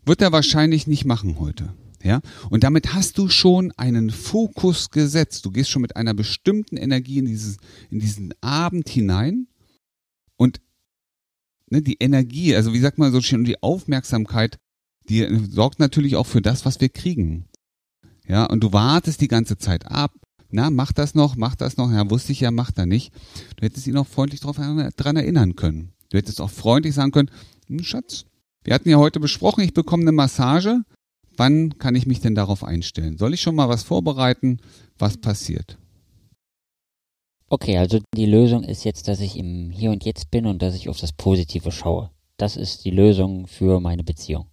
wird 0.06 0.22
er 0.22 0.32
wahrscheinlich 0.32 0.88
nicht 0.88 1.06
machen 1.06 1.40
heute. 1.40 1.74
Ja? 2.04 2.22
Und 2.50 2.64
damit 2.64 2.94
hast 2.94 3.18
du 3.18 3.30
schon 3.30 3.72
einen 3.78 4.10
Fokus 4.10 4.90
gesetzt. 4.90 5.46
Du 5.46 5.52
gehst 5.52 5.70
schon 5.70 5.82
mit 5.82 5.96
einer 5.96 6.14
bestimmten 6.14 6.78
Energie 6.78 7.20
in, 7.20 7.26
dieses, 7.26 7.58
in 7.90 8.00
diesen 8.00 8.34
Abend 8.42 8.90
hinein. 8.90 9.48
Und 10.36 10.60
ne, 11.70 11.82
die 11.82 11.98
Energie, 12.00 12.56
also 12.56 12.74
wie 12.74 12.80
sagt 12.80 12.98
man 12.98 13.12
so 13.12 13.22
schön, 13.22 13.46
die 13.46 13.64
Aufmerksamkeit, 13.64 14.60
die 15.10 15.26
sorgt 15.50 15.80
natürlich 15.80 16.16
auch 16.16 16.28
für 16.28 16.42
das, 16.42 16.66
was 16.66 16.82
wir 16.82 16.90
kriegen. 16.90 17.46
Ja, 18.28 18.46
und 18.46 18.62
du 18.62 18.72
wartest 18.72 19.22
die 19.22 19.28
ganze 19.28 19.58
Zeit 19.58 19.86
ab. 19.88 20.14
Na, 20.54 20.70
mach 20.70 20.94
das 20.94 21.16
noch, 21.16 21.36
mach 21.36 21.56
das 21.56 21.78
noch. 21.78 21.92
Ja, 21.92 22.08
wusste 22.12 22.32
ich 22.32 22.42
ja, 22.42 22.52
macht 22.52 22.78
er 22.78 22.86
nicht. 22.86 23.12
Du 23.56 23.66
hättest 23.66 23.88
ihn 23.88 23.98
auch 23.98 24.06
freundlich 24.06 24.40
daran 24.40 25.16
erinnern 25.16 25.56
können. 25.56 25.94
Du 26.10 26.18
hättest 26.18 26.40
auch 26.40 26.52
freundlich 26.52 26.94
sagen 26.94 27.12
können, 27.12 27.32
hm, 27.68 27.84
Schatz, 27.84 28.26
wir 28.64 28.76
hatten 28.76 28.88
ja 28.88 28.98
heute 28.98 29.20
besprochen, 29.20 29.64
ich 29.64 29.74
bekomme 29.74 30.04
eine 30.04 30.12
Massage. 30.12 30.82
Wann 31.36 31.80
kann 31.80 31.96
ich 31.96 32.06
mich 32.06 32.22
denn 32.22 32.36
darauf 32.36 32.64
einstellen? 32.64 33.18
Soll 33.18 33.34
ich 33.34 33.42
schon 33.42 33.56
mal 33.56 33.68
was 33.68 33.82
vorbereiten? 33.82 34.60
Was 35.00 35.18
passiert? 35.18 35.80
Okay, 37.50 37.80
also 37.80 38.00
die 38.16 38.28
Lösung 38.28 38.64
ist 38.64 38.84
jetzt, 38.84 39.08
dass 39.08 39.22
ich 39.22 39.38
im 39.38 39.72
Hier 39.72 39.90
und 39.90 40.06
Jetzt 40.06 40.30
bin 40.30 40.46
und 40.46 40.62
dass 40.62 40.76
ich 40.76 40.88
auf 40.88 41.00
das 41.00 41.14
Positive 41.14 41.72
schaue. 41.72 42.12
Das 42.38 42.58
ist 42.58 42.86
die 42.86 42.92
Lösung 42.92 43.48
für 43.48 43.80
meine 43.80 44.04
Beziehung. 44.04 44.52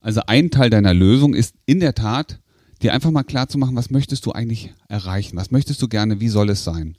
Also 0.00 0.20
ein 0.28 0.52
Teil 0.52 0.70
deiner 0.70 0.94
Lösung 0.94 1.34
ist 1.34 1.56
in 1.66 1.80
der 1.80 1.94
Tat, 1.94 2.38
dir 2.82 2.92
einfach 2.92 3.10
mal 3.10 3.22
klar 3.22 3.48
zu 3.48 3.58
machen, 3.58 3.76
was 3.76 3.90
möchtest 3.90 4.26
du 4.26 4.32
eigentlich 4.32 4.74
erreichen? 4.88 5.36
Was 5.36 5.50
möchtest 5.50 5.80
du 5.82 5.88
gerne? 5.88 6.20
Wie 6.20 6.28
soll 6.28 6.50
es 6.50 6.64
sein? 6.64 6.96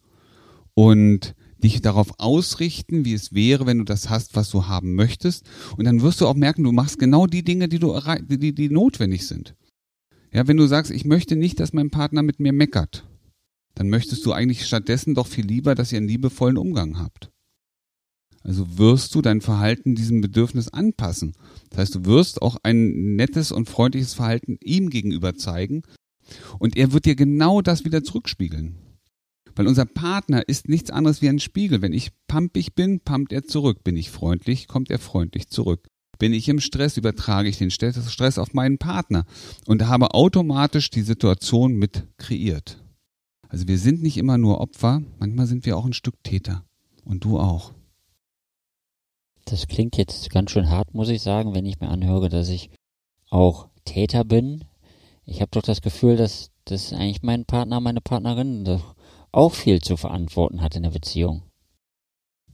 Und 0.73 1.35
dich 1.63 1.81
darauf 1.81 2.19
ausrichten, 2.19 3.05
wie 3.05 3.13
es 3.13 3.33
wäre, 3.33 3.65
wenn 3.65 3.79
du 3.79 3.83
das 3.83 4.09
hast, 4.09 4.35
was 4.35 4.49
du 4.49 4.67
haben 4.67 4.95
möchtest. 4.95 5.45
Und 5.75 5.85
dann 5.85 6.01
wirst 6.01 6.21
du 6.21 6.27
auch 6.27 6.35
merken, 6.35 6.63
du 6.63 6.71
machst 6.71 6.99
genau 6.99 7.25
die 7.25 7.43
Dinge, 7.43 7.67
die 7.67 7.79
du 7.79 7.99
die, 8.29 8.53
die 8.53 8.69
notwendig 8.69 9.27
sind. 9.27 9.55
Ja, 10.31 10.47
wenn 10.47 10.57
du 10.57 10.67
sagst, 10.67 10.91
ich 10.91 11.05
möchte 11.05 11.35
nicht, 11.35 11.59
dass 11.59 11.73
mein 11.73 11.89
Partner 11.89 12.21
mit 12.21 12.39
mir 12.39 12.53
meckert, 12.53 13.05
dann 13.73 13.89
möchtest 13.89 14.25
du 14.25 14.33
eigentlich 14.33 14.65
stattdessen 14.65 15.15
doch 15.15 15.27
viel 15.27 15.45
lieber, 15.45 15.73
dass 15.73 15.91
ihr 15.91 15.97
einen 15.97 16.07
liebevollen 16.07 16.57
Umgang 16.57 16.99
habt. 16.99 17.31
Also 18.43 18.77
wirst 18.77 19.13
du 19.13 19.21
dein 19.21 19.41
Verhalten 19.41 19.95
diesem 19.95 20.21
Bedürfnis 20.21 20.69
anpassen. 20.69 21.33
Das 21.69 21.79
heißt, 21.79 21.95
du 21.95 22.05
wirst 22.05 22.41
auch 22.41 22.57
ein 22.63 23.15
nettes 23.15 23.51
und 23.51 23.69
freundliches 23.69 24.13
Verhalten 24.13 24.57
ihm 24.63 24.89
gegenüber 24.89 25.35
zeigen 25.35 25.83
und 26.59 26.77
er 26.77 26.93
wird 26.93 27.05
dir 27.05 27.15
genau 27.15 27.61
das 27.61 27.85
wieder 27.85 28.03
zurückspiegeln. 28.03 28.77
Weil 29.55 29.67
unser 29.67 29.85
Partner 29.85 30.47
ist 30.47 30.69
nichts 30.69 30.91
anderes 30.91 31.21
wie 31.21 31.29
ein 31.29 31.39
Spiegel. 31.39 31.81
Wenn 31.81 31.91
ich 31.91 32.11
pampig 32.27 32.75
bin, 32.75 32.99
pumpt 32.99 33.33
er 33.33 33.43
zurück. 33.43 33.83
Bin 33.83 33.97
ich 33.97 34.11
freundlich, 34.11 34.67
kommt 34.67 34.91
er 34.91 34.99
freundlich 34.99 35.47
zurück. 35.49 35.87
Bin 36.19 36.31
ich 36.31 36.47
im 36.47 36.59
Stress, 36.59 36.97
übertrage 36.97 37.49
ich 37.49 37.57
den 37.57 37.71
Stress 37.71 38.37
auf 38.37 38.53
meinen 38.53 38.77
Partner 38.77 39.25
und 39.65 39.87
habe 39.87 40.13
automatisch 40.13 40.89
die 40.89 41.01
Situation 41.01 41.75
mit 41.75 42.07
kreiert. 42.17 42.83
Also 43.49 43.67
wir 43.67 43.77
sind 43.77 44.03
nicht 44.03 44.17
immer 44.17 44.37
nur 44.37 44.59
Opfer, 44.59 45.01
manchmal 45.19 45.47
sind 45.47 45.65
wir 45.65 45.77
auch 45.77 45.85
ein 45.85 45.93
Stück 45.93 46.23
Täter. 46.23 46.63
Und 47.03 47.23
du 47.23 47.39
auch. 47.39 47.73
Das 49.49 49.67
klingt 49.67 49.95
jetzt 49.95 50.29
ganz 50.29 50.51
schön 50.51 50.69
hart, 50.69 50.93
muss 50.93 51.07
ich 51.07 51.21
sagen, 51.21 51.55
wenn 51.55 51.65
ich 51.65 51.79
mir 51.79 51.87
anhöre, 51.87 52.27
dass 52.27 52.49
ich 52.49 52.69
auch 53.29 53.69
Täter 53.85 54.25
bin. 54.25 54.65
Ich 55.25 55.39
habe 55.39 55.51
doch 55.51 55.61
das 55.61 55.81
Gefühl, 55.81 56.17
dass, 56.17 56.51
dass 56.65 56.91
eigentlich 56.91 57.23
mein 57.23 57.45
Partner, 57.45 57.79
meine 57.79 58.01
Partnerin 58.01 58.65
doch 58.65 58.95
auch 59.31 59.53
viel 59.53 59.81
zu 59.81 59.95
verantworten 59.95 60.61
hat 60.61 60.75
in 60.75 60.83
der 60.83 60.89
Beziehung. 60.89 61.43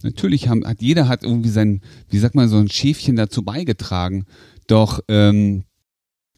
Natürlich 0.03 0.50
haben, 0.50 0.67
hat 0.67 0.81
jeder 0.81 1.07
hat 1.07 1.23
irgendwie 1.23 1.50
sein, 1.50 1.81
wie 2.09 2.19
sagt 2.19 2.35
man, 2.35 2.47
so 2.47 2.57
ein 2.57 2.69
Schäfchen 2.69 3.15
dazu 3.15 3.43
beigetragen. 3.43 4.25
Doch 4.67 5.00
ähm, 5.07 5.63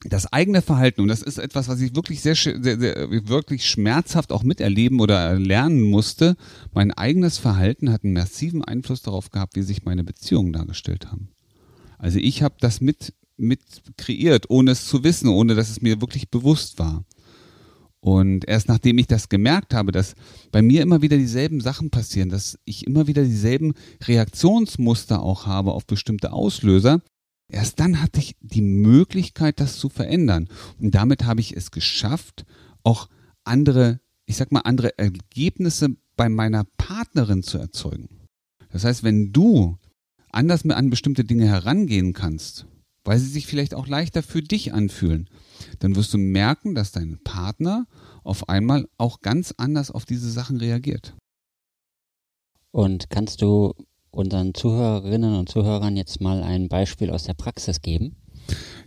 das 0.04 0.32
eigene 0.32 0.62
Verhalten, 0.62 1.02
und 1.02 1.08
das 1.08 1.22
ist 1.22 1.40
etwas, 1.40 1.68
was 1.68 1.82
ich 1.82 1.96
wirklich 1.96 2.22
sehr, 2.22 2.36
sehr, 2.36 2.80
sehr, 2.80 3.10
wirklich 3.28 3.68
schmerzhaft 3.68 4.32
auch 4.32 4.44
miterleben 4.44 5.00
oder 5.00 5.40
lernen 5.40 5.82
musste, 5.82 6.36
mein 6.74 6.92
eigenes 6.92 7.38
Verhalten 7.38 7.92
hat 7.92 8.04
einen 8.04 8.14
massiven 8.14 8.64
Einfluss 8.64 9.02
darauf 9.02 9.32
gehabt, 9.32 9.56
wie 9.56 9.64
sich 9.64 9.84
meine 9.84 10.04
Beziehungen 10.04 10.54
dargestellt 10.54 11.12
haben. 11.12 11.30
Also 11.98 12.20
ich 12.20 12.44
habe 12.44 12.56
das 12.60 12.82
mit, 12.82 13.14
mit 13.38 13.62
kreiert, 13.98 14.50
ohne 14.50 14.72
es 14.72 14.86
zu 14.86 15.04
wissen, 15.04 15.30
ohne 15.30 15.56
dass 15.56 15.70
es 15.70 15.82
mir 15.82 16.02
wirklich 16.02 16.30
bewusst 16.30 16.78
war. 16.78 17.04
Und 18.00 18.48
erst 18.48 18.68
nachdem 18.68 19.00
ich 19.00 19.08
das 19.08 19.30
gemerkt 19.30 19.74
habe, 19.74 19.92
dass 19.92 20.14
bei 20.52 20.62
mir 20.62 20.84
immer 20.84 21.02
wieder 21.02 21.18
dieselben 21.18 21.60
Sachen 21.60 21.90
passieren, 21.90 22.30
dass 22.30 22.60
ich 22.64 22.86
immer 22.86 23.08
wieder 23.08 23.24
dieselben 23.24 23.74
Reaktionsmuster 24.04 25.24
auch 25.24 25.48
habe 25.48 25.72
auf 25.72 25.88
bestimmte 25.88 26.32
Auslöser, 26.32 27.02
Erst 27.48 27.80
dann 27.80 28.02
hatte 28.02 28.20
ich 28.20 28.36
die 28.40 28.62
Möglichkeit, 28.62 29.60
das 29.60 29.78
zu 29.78 29.90
verändern. 29.90 30.50
Und 30.80 30.96
damit 30.96 31.25
habe 31.25 31.42
ich 31.42 31.56
es 31.56 31.72
geschafft, 31.72 32.46
auch 32.84 33.10
andere, 33.44 34.00
ich 34.25 34.38
sag 34.38 34.52
mal, 34.52 34.62
andere 34.62 34.98
Ergebnisse 34.98 35.90
bei 36.16 36.30
meiner 36.30 36.66
Partnerin 36.78 37.44
zu 37.44 37.58
erzeugen. 37.58 38.10
Das 38.72 38.84
heißt, 38.84 39.04
wenn 39.04 39.32
du 39.32 39.78
anders 40.32 40.66
an 40.66 40.90
bestimmte 40.90 41.24
Dinge 41.24 41.46
herangehen 41.46 42.14
kannst, 42.14 42.66
weil 43.04 43.20
sie 43.20 43.30
sich 43.30 43.46
vielleicht 43.46 43.75
auch 43.75 43.88
leichter 43.88 44.24
für 44.24 44.42
dich 44.42 44.74
anfühlen, 44.74 45.30
dann 45.80 45.96
wirst 45.96 46.14
du 46.14 46.18
merken, 46.18 46.74
dass 46.75 46.92
dein 46.92 47.20
Partner 47.24 47.86
auf 48.24 48.50
einmal 48.50 48.88
auch 48.98 49.22
ganz 49.22 49.54
anders 49.58 49.92
auf 49.92 50.06
diese 50.06 50.30
Sachen 50.30 50.58
reagiert. 50.58 51.16
Und 52.72 53.10
kannst 53.10 53.42
du 53.42 53.74
unseren 54.15 54.53
Zuhörerinnen 54.53 55.36
und 55.36 55.50
Zuhörern 55.50 55.98
jetzt 55.98 56.22
mal 56.22 56.41
ein 56.43 56.69
Beispiel 56.69 57.10
aus 57.12 57.24
der 57.24 57.34
Praxis 57.34 57.81
geben? 57.81 58.15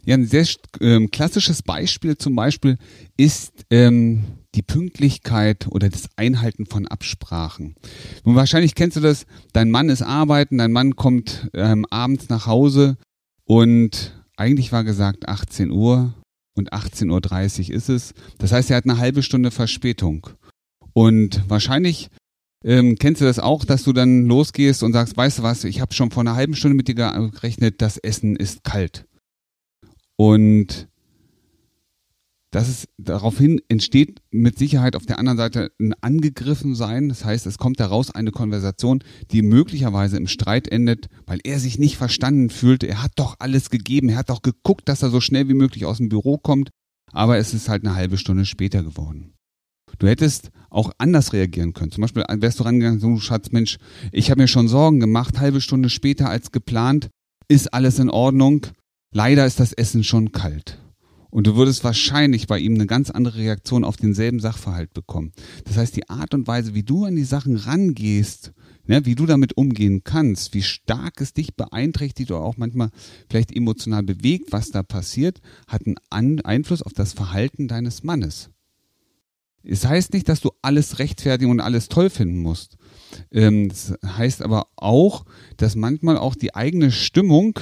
Ja, 0.05 0.15
ein 0.15 0.27
sehr 0.27 0.47
ähm, 0.81 1.11
klassisches 1.11 1.63
Beispiel 1.63 2.17
zum 2.17 2.35
Beispiel 2.35 2.79
ist 3.17 3.65
ähm, 3.71 4.25
die 4.55 4.63
Pünktlichkeit 4.63 5.67
oder 5.71 5.89
das 5.89 6.09
Einhalten 6.17 6.67
von 6.67 6.87
Absprachen. 6.87 7.75
Nun, 8.25 8.37
wahrscheinlich 8.37 8.75
kennst 8.75 8.97
du 8.97 9.01
das, 9.01 9.27
dein 9.53 9.71
Mann 9.71 9.89
ist 9.89 10.03
arbeiten, 10.03 10.59
dein 10.59 10.73
Mann 10.73 10.97
kommt 10.97 11.51
ähm, 11.55 11.85
abends 11.91 12.29
nach 12.29 12.47
Hause 12.47 12.97
und 13.45 14.15
eigentlich 14.37 14.73
war 14.73 14.85
gesagt 14.85 15.29
18 15.29 15.71
Uhr 15.71 16.15
und 16.55 16.73
18.30 16.73 17.69
Uhr 17.69 17.75
ist 17.77 17.89
es. 17.89 18.15
Das 18.39 18.53
heißt, 18.53 18.71
er 18.71 18.79
hat 18.79 18.85
eine 18.85 18.99
halbe 18.99 19.23
Stunde 19.23 19.51
Verspätung. 19.51 20.29
Und 20.93 21.43
wahrscheinlich 21.49 22.09
ähm, 22.65 22.97
kennst 22.97 23.21
du 23.21 23.25
das 23.25 23.39
auch, 23.39 23.65
dass 23.65 23.85
du 23.85 23.93
dann 23.93 24.27
losgehst 24.27 24.83
und 24.83 24.93
sagst, 24.93 25.17
weißt 25.17 25.39
du 25.39 25.43
was, 25.43 25.65
ich 25.65 25.81
habe 25.81 25.95
schon 25.95 26.11
vor 26.11 26.23
einer 26.23 26.35
halben 26.35 26.55
Stunde 26.55 26.77
mit 26.77 26.89
dir 26.89 26.95
gerechnet, 26.95 27.81
das 27.81 27.99
Essen 27.99 28.37
ist 28.37 28.65
kalt. 28.65 29.07
Und 30.17 30.89
das 32.51 32.69
ist, 32.69 32.89
daraufhin 32.97 33.61
entsteht 33.69 34.23
mit 34.31 34.59
Sicherheit 34.59 34.97
auf 34.97 35.05
der 35.05 35.19
anderen 35.19 35.37
Seite 35.37 35.71
ein 35.79 35.93
Angegriffensein. 36.01 37.11
Das 37.11 37.25
heißt, 37.25 37.47
es 37.47 37.59
kommt 37.59 37.79
daraus 37.79 38.11
eine 38.11 38.33
Konversation, 38.33 39.05
die 39.31 39.43
möglicherweise 39.43 40.17
im 40.17 40.27
Streit 40.27 40.67
endet, 40.67 41.09
weil 41.27 41.41
er 41.45 41.61
sich 41.61 41.79
nicht 41.79 41.99
verstanden 41.99 42.49
fühlt. 42.49 42.85
Er 42.85 43.03
hat 43.03 43.13
doch 43.17 43.37
alles 43.39 43.69
gegeben. 43.69 44.09
Er 44.09 44.17
hat 44.17 44.31
doch 44.31 44.41
geguckt, 44.41 44.89
dass 44.89 45.03
er 45.03 45.11
so 45.11 45.21
schnell 45.21 45.49
wie 45.49 45.55
möglich 45.55 45.85
aus 45.85 45.99
dem 45.99 46.09
Büro 46.09 46.39
kommt. 46.39 46.71
Aber 47.13 47.37
es 47.37 47.53
ist 47.53 47.69
halt 47.69 47.85
eine 47.85 47.95
halbe 47.95 48.17
Stunde 48.17 48.47
später 48.47 48.83
geworden. 48.83 49.35
Du 49.99 50.07
hättest 50.07 50.51
auch 50.71 50.93
anders 50.99 51.33
reagieren 51.33 51.73
können. 51.73 51.91
Zum 51.91 52.03
Beispiel 52.03 52.25
wärst 52.29 52.61
du 52.61 52.65
rangegangen, 52.65 53.01
so 53.01 53.19
Schatz, 53.19 53.51
Mensch, 53.51 53.79
ich 54.13 54.31
habe 54.31 54.43
mir 54.43 54.49
schon 54.49 54.69
Sorgen 54.69 55.01
gemacht, 55.01 55.41
halbe 55.41 55.61
Stunde 55.61 55.91
später 55.91 56.29
als 56.29 56.53
geplant, 56.53 57.09
ist 57.49 57.73
alles 57.73 57.99
in 57.99 58.11
Ordnung. 58.11 58.67
Leider 59.13 59.47
ist 59.47 59.61
das 59.61 59.73
Essen 59.73 60.05
schon 60.05 60.33
kalt. 60.33 60.79
Und 61.31 61.47
du 61.47 61.57
würdest 61.57 61.85
wahrscheinlich 61.85 62.47
bei 62.47 62.59
ihm 62.59 62.75
eine 62.75 62.87
ganz 62.87 63.11
andere 63.11 63.39
Reaktion 63.39 63.85
auf 63.85 63.97
denselben 63.97 64.41
Sachverhalt 64.41 64.95
bekommen. 64.95 65.33
Das 65.65 65.77
heißt, 65.77 65.95
die 65.97 66.09
Art 66.09 66.33
und 66.33 66.47
Weise, 66.47 66.75
wie 66.75 66.83
du 66.83 67.05
an 67.05 67.17
die 67.17 67.25
Sachen 67.25 67.57
rangehst, 67.57 68.53
ne, 68.87 69.05
wie 69.05 69.15
du 69.15 69.27
damit 69.27 69.57
umgehen 69.57 70.03
kannst, 70.05 70.55
wie 70.55 70.63
stark 70.63 71.21
es 71.21 71.35
dich 71.35 71.55
beeinträchtigt 71.55 72.31
oder 72.31 72.41
auch 72.41 72.57
manchmal 72.57 72.91
vielleicht 73.29 73.55
emotional 73.55 74.03
bewegt, 74.03 74.53
was 74.53 74.71
da 74.71 74.83
passiert, 74.83 75.41
hat 75.67 75.83
einen 76.11 76.41
Einfluss 76.41 76.83
auf 76.83 76.95
das 76.95 77.13
Verhalten 77.13 77.69
deines 77.69 78.03
Mannes. 78.03 78.51
Es 79.63 79.87
heißt 79.87 80.13
nicht, 80.13 80.29
dass 80.29 80.41
du 80.41 80.51
alles 80.63 80.99
rechtfertigen 80.99 81.51
und 81.51 81.61
alles 81.61 81.89
toll 81.89 82.11
finden 82.11 82.39
musst. 82.39 82.77
Ähm, 83.33 83.69
das 83.69 83.95
heißt 84.05 84.43
aber 84.43 84.69
auch, 84.77 85.25
dass 85.57 85.77
manchmal 85.77 86.17
auch 86.17 86.35
die 86.35 86.55
eigene 86.55 86.91
Stimmung 86.91 87.59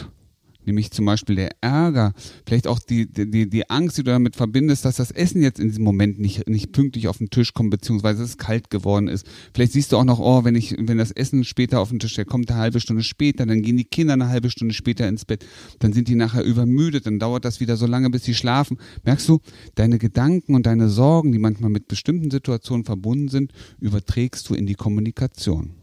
nämlich 0.66 0.90
zum 0.90 1.04
Beispiel 1.06 1.36
der 1.36 1.50
Ärger, 1.60 2.12
vielleicht 2.46 2.66
auch 2.66 2.78
die, 2.78 3.06
die, 3.10 3.48
die 3.48 3.70
Angst, 3.70 3.98
die 3.98 4.02
du 4.02 4.10
damit 4.10 4.36
verbindest, 4.36 4.84
dass 4.84 4.96
das 4.96 5.10
Essen 5.10 5.42
jetzt 5.42 5.58
in 5.58 5.68
diesem 5.68 5.84
Moment 5.84 6.18
nicht, 6.18 6.48
nicht 6.48 6.72
pünktlich 6.72 7.08
auf 7.08 7.18
den 7.18 7.30
Tisch 7.30 7.54
kommt, 7.54 7.70
beziehungsweise 7.70 8.22
es 8.22 8.38
kalt 8.38 8.70
geworden 8.70 9.08
ist. 9.08 9.26
Vielleicht 9.54 9.72
siehst 9.72 9.92
du 9.92 9.96
auch 9.96 10.04
noch, 10.04 10.18
oh, 10.18 10.44
wenn 10.44 10.54
ich, 10.54 10.74
wenn 10.78 10.98
das 10.98 11.10
Essen 11.10 11.44
später 11.44 11.80
auf 11.80 11.90
den 11.90 11.98
Tisch 11.98 12.12
steht, 12.12 12.28
kommt 12.28 12.50
eine 12.50 12.60
halbe 12.60 12.80
Stunde 12.80 13.02
später, 13.02 13.46
dann 13.46 13.62
gehen 13.62 13.76
die 13.76 13.84
Kinder 13.84 14.14
eine 14.14 14.28
halbe 14.28 14.50
Stunde 14.50 14.74
später 14.74 15.08
ins 15.08 15.24
Bett, 15.24 15.44
dann 15.78 15.92
sind 15.92 16.08
die 16.08 16.14
nachher 16.14 16.44
übermüdet, 16.44 17.06
dann 17.06 17.18
dauert 17.18 17.44
das 17.44 17.60
wieder 17.60 17.76
so 17.76 17.86
lange, 17.86 18.10
bis 18.10 18.24
sie 18.24 18.34
schlafen. 18.34 18.78
Merkst 19.04 19.28
du, 19.28 19.40
deine 19.74 19.98
Gedanken 19.98 20.54
und 20.54 20.66
deine 20.66 20.88
Sorgen, 20.88 21.32
die 21.32 21.38
manchmal 21.38 21.70
mit 21.70 21.88
bestimmten 21.88 22.30
Situationen 22.30 22.84
verbunden 22.84 23.28
sind, 23.28 23.52
überträgst 23.80 24.48
du 24.48 24.54
in 24.54 24.66
die 24.66 24.74
Kommunikation. 24.74 25.74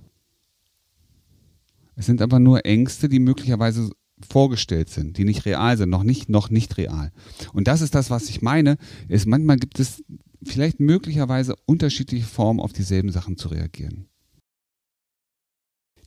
Es 1.96 2.06
sind 2.08 2.22
aber 2.22 2.40
nur 2.40 2.66
Ängste, 2.66 3.08
die 3.08 3.20
möglicherweise 3.20 3.92
vorgestellt 4.26 4.90
sind, 4.90 5.18
die 5.18 5.26
nicht 5.26 5.46
real 5.46 5.78
sind, 5.78 5.90
noch 5.90 6.04
nicht, 6.04 6.30
noch 6.30 6.50
nicht 6.50 6.78
real. 6.78 7.12
Und 7.54 7.68
das 7.68 7.82
ist 7.82 7.96
das, 7.96 8.10
was 8.10 8.30
ich 8.30 8.42
meine, 8.42 8.78
ist 9.08 9.26
manchmal 9.26 9.58
gibt 9.58 9.80
es 9.80 10.04
vielleicht 10.44 10.80
möglicherweise 10.80 11.56
unterschiedliche 11.66 12.26
Formen, 12.26 12.60
auf 12.60 12.74
dieselben 12.74 13.12
Sachen 13.12 13.38
zu 13.38 13.50
reagieren. 13.50 14.08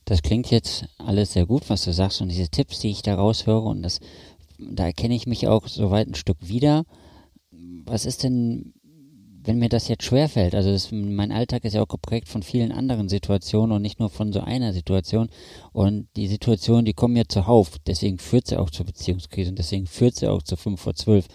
Das 0.04 0.22
klingt 0.22 0.50
jetzt 0.50 0.86
alles 0.98 1.32
sehr 1.32 1.46
gut, 1.46 1.68
was 1.68 1.84
du 1.84 1.92
sagst 1.92 2.20
und 2.20 2.28
diese 2.28 2.48
Tipps, 2.48 2.78
die 2.78 2.90
ich 2.90 3.02
da 3.02 3.16
raushöre 3.16 3.62
und 3.62 3.82
das, 3.82 3.98
da 4.58 4.86
erkenne 4.86 5.16
ich 5.16 5.26
mich 5.26 5.48
auch 5.48 5.66
soweit 5.66 6.06
ein 6.06 6.14
Stück 6.14 6.38
wieder. 6.46 6.84
Was 7.84 8.06
ist 8.06 8.22
denn 8.22 8.74
wenn 9.46 9.58
mir 9.58 9.68
das 9.68 9.88
jetzt 9.88 10.04
schwerfällt, 10.04 10.54
also 10.54 10.72
das, 10.72 10.90
mein 10.92 11.30
Alltag 11.30 11.64
ist 11.64 11.74
ja 11.74 11.82
auch 11.82 11.88
geprägt 11.88 12.28
von 12.28 12.42
vielen 12.42 12.72
anderen 12.72 13.08
Situationen 13.08 13.76
und 13.76 13.82
nicht 13.82 14.00
nur 14.00 14.10
von 14.10 14.32
so 14.32 14.40
einer 14.40 14.72
Situation. 14.72 15.28
Und 15.72 16.08
die 16.16 16.26
Situationen, 16.26 16.84
die 16.84 16.94
kommen 16.94 17.14
mir 17.14 17.28
zuhauf. 17.28 17.78
Deswegen 17.86 18.18
führt 18.18 18.48
sie 18.48 18.58
auch 18.58 18.70
zur 18.70 18.86
Beziehungskrise 18.86 19.50
und 19.50 19.58
deswegen 19.58 19.86
führt 19.86 20.16
sie 20.16 20.28
auch 20.28 20.42
zu 20.42 20.56
5 20.56 20.80
vor 20.80 20.94
12. 20.94 21.26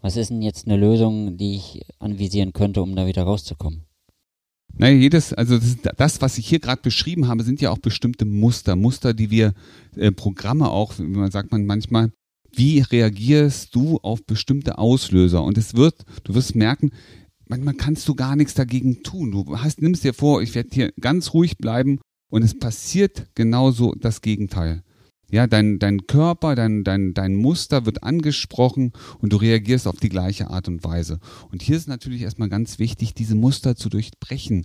Was 0.00 0.16
ist 0.16 0.30
denn 0.30 0.42
jetzt 0.42 0.66
eine 0.66 0.76
Lösung, 0.76 1.36
die 1.36 1.56
ich 1.56 1.82
anvisieren 1.98 2.52
könnte, 2.52 2.82
um 2.82 2.94
da 2.94 3.06
wieder 3.06 3.24
rauszukommen? 3.24 3.86
Naja, 4.78 4.94
jedes, 4.94 5.32
also 5.32 5.58
das, 5.58 5.76
das 5.96 6.20
was 6.20 6.38
ich 6.38 6.46
hier 6.46 6.60
gerade 6.60 6.82
beschrieben 6.82 7.28
habe, 7.28 7.42
sind 7.42 7.60
ja 7.60 7.70
auch 7.70 7.78
bestimmte 7.78 8.24
Muster, 8.26 8.76
Muster, 8.76 9.14
die 9.14 9.30
wir, 9.30 9.54
äh, 9.96 10.12
Programme 10.12 10.70
auch, 10.70 10.98
wie 10.98 11.02
man 11.02 11.30
sagt 11.30 11.50
man 11.50 11.64
manchmal, 11.64 12.12
wie 12.54 12.80
reagierst 12.80 13.74
du 13.74 13.98
auf 14.02 14.24
bestimmte 14.24 14.78
Auslöser? 14.78 15.42
Und 15.42 15.58
es 15.58 15.74
wird, 15.74 16.04
du 16.24 16.34
wirst 16.34 16.54
merken, 16.54 16.90
manchmal 17.48 17.74
kannst 17.74 18.06
du 18.08 18.14
gar 18.14 18.36
nichts 18.36 18.54
dagegen 18.54 19.02
tun. 19.02 19.30
Du 19.30 19.58
hast, 19.58 19.80
nimmst 19.80 20.04
dir 20.04 20.14
vor, 20.14 20.42
ich 20.42 20.54
werde 20.54 20.70
hier 20.72 20.92
ganz 21.00 21.32
ruhig 21.32 21.58
bleiben 21.58 22.00
und 22.30 22.42
es 22.42 22.58
passiert 22.58 23.28
genauso 23.34 23.94
das 23.94 24.20
Gegenteil. 24.20 24.82
Ja, 25.28 25.48
dein, 25.48 25.80
dein 25.80 26.06
Körper, 26.06 26.54
dein, 26.54 26.84
dein, 26.84 27.12
dein 27.12 27.34
Muster 27.34 27.84
wird 27.84 28.04
angesprochen 28.04 28.92
und 29.18 29.32
du 29.32 29.36
reagierst 29.36 29.88
auf 29.88 29.98
die 29.98 30.08
gleiche 30.08 30.50
Art 30.50 30.68
und 30.68 30.84
Weise. 30.84 31.18
Und 31.50 31.62
hier 31.62 31.76
ist 31.76 31.88
natürlich 31.88 32.22
erstmal 32.22 32.48
ganz 32.48 32.78
wichtig, 32.78 33.12
diese 33.14 33.34
Muster 33.34 33.74
zu 33.74 33.88
durchbrechen, 33.88 34.64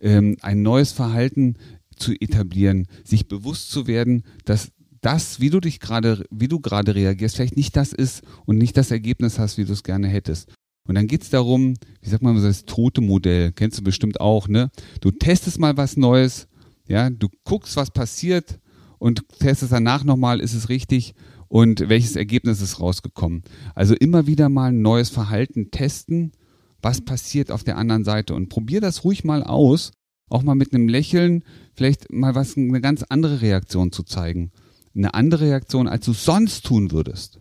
ähm, 0.00 0.36
ein 0.40 0.62
neues 0.62 0.90
Verhalten 0.90 1.56
zu 1.96 2.12
etablieren, 2.12 2.88
sich 3.04 3.28
bewusst 3.28 3.70
zu 3.70 3.86
werden, 3.86 4.24
dass 4.44 4.72
das, 5.00 5.40
wie 5.40 5.50
du 5.50 5.60
dich 5.60 5.78
gerade, 5.78 6.24
wie 6.30 6.48
du 6.48 6.58
gerade 6.60 6.94
reagierst, 6.94 7.36
vielleicht 7.36 7.56
nicht 7.56 7.76
das 7.76 7.92
ist 7.92 8.22
und 8.46 8.58
nicht 8.58 8.76
das 8.76 8.90
Ergebnis 8.90 9.38
hast, 9.38 9.58
wie 9.58 9.64
du 9.64 9.72
es 9.72 9.84
gerne 9.84 10.08
hättest. 10.08 10.52
Und 10.84 10.94
dann 10.94 11.06
geht's 11.06 11.30
darum, 11.30 11.74
wie 12.00 12.08
sagt 12.08 12.22
man, 12.22 12.40
das 12.42 12.64
tote 12.64 13.00
Modell, 13.00 13.52
kennst 13.52 13.78
du 13.78 13.84
bestimmt 13.84 14.20
auch, 14.20 14.48
ne? 14.48 14.70
Du 15.00 15.10
testest 15.10 15.58
mal 15.58 15.76
was 15.76 15.96
Neues, 15.96 16.48
ja, 16.88 17.10
du 17.10 17.28
guckst, 17.44 17.76
was 17.76 17.90
passiert, 17.90 18.58
und 18.98 19.26
testest 19.38 19.72
danach 19.72 20.04
nochmal, 20.04 20.40
ist 20.40 20.54
es 20.54 20.68
richtig 20.68 21.14
und 21.48 21.88
welches 21.88 22.14
Ergebnis 22.14 22.60
ist 22.60 22.80
rausgekommen. 22.80 23.42
Also 23.74 23.94
immer 23.94 24.26
wieder 24.26 24.48
mal 24.48 24.68
ein 24.68 24.82
neues 24.82 25.08
Verhalten 25.08 25.70
testen, 25.70 26.32
was 26.80 27.00
passiert 27.00 27.50
auf 27.50 27.64
der 27.64 27.76
anderen 27.76 28.04
Seite 28.04 28.34
und 28.34 28.48
probier 28.48 28.80
das 28.80 29.04
ruhig 29.04 29.24
mal 29.24 29.42
aus, 29.42 29.92
auch 30.28 30.42
mal 30.42 30.54
mit 30.54 30.72
einem 30.72 30.88
Lächeln, 30.88 31.44
vielleicht 31.74 32.12
mal 32.12 32.34
was 32.34 32.56
eine 32.56 32.80
ganz 32.80 33.02
andere 33.08 33.40
Reaktion 33.40 33.90
zu 33.90 34.04
zeigen. 34.04 34.52
Eine 34.94 35.14
andere 35.14 35.46
Reaktion, 35.46 35.88
als 35.88 36.04
du 36.04 36.12
sonst 36.12 36.66
tun 36.66 36.92
würdest. 36.92 37.40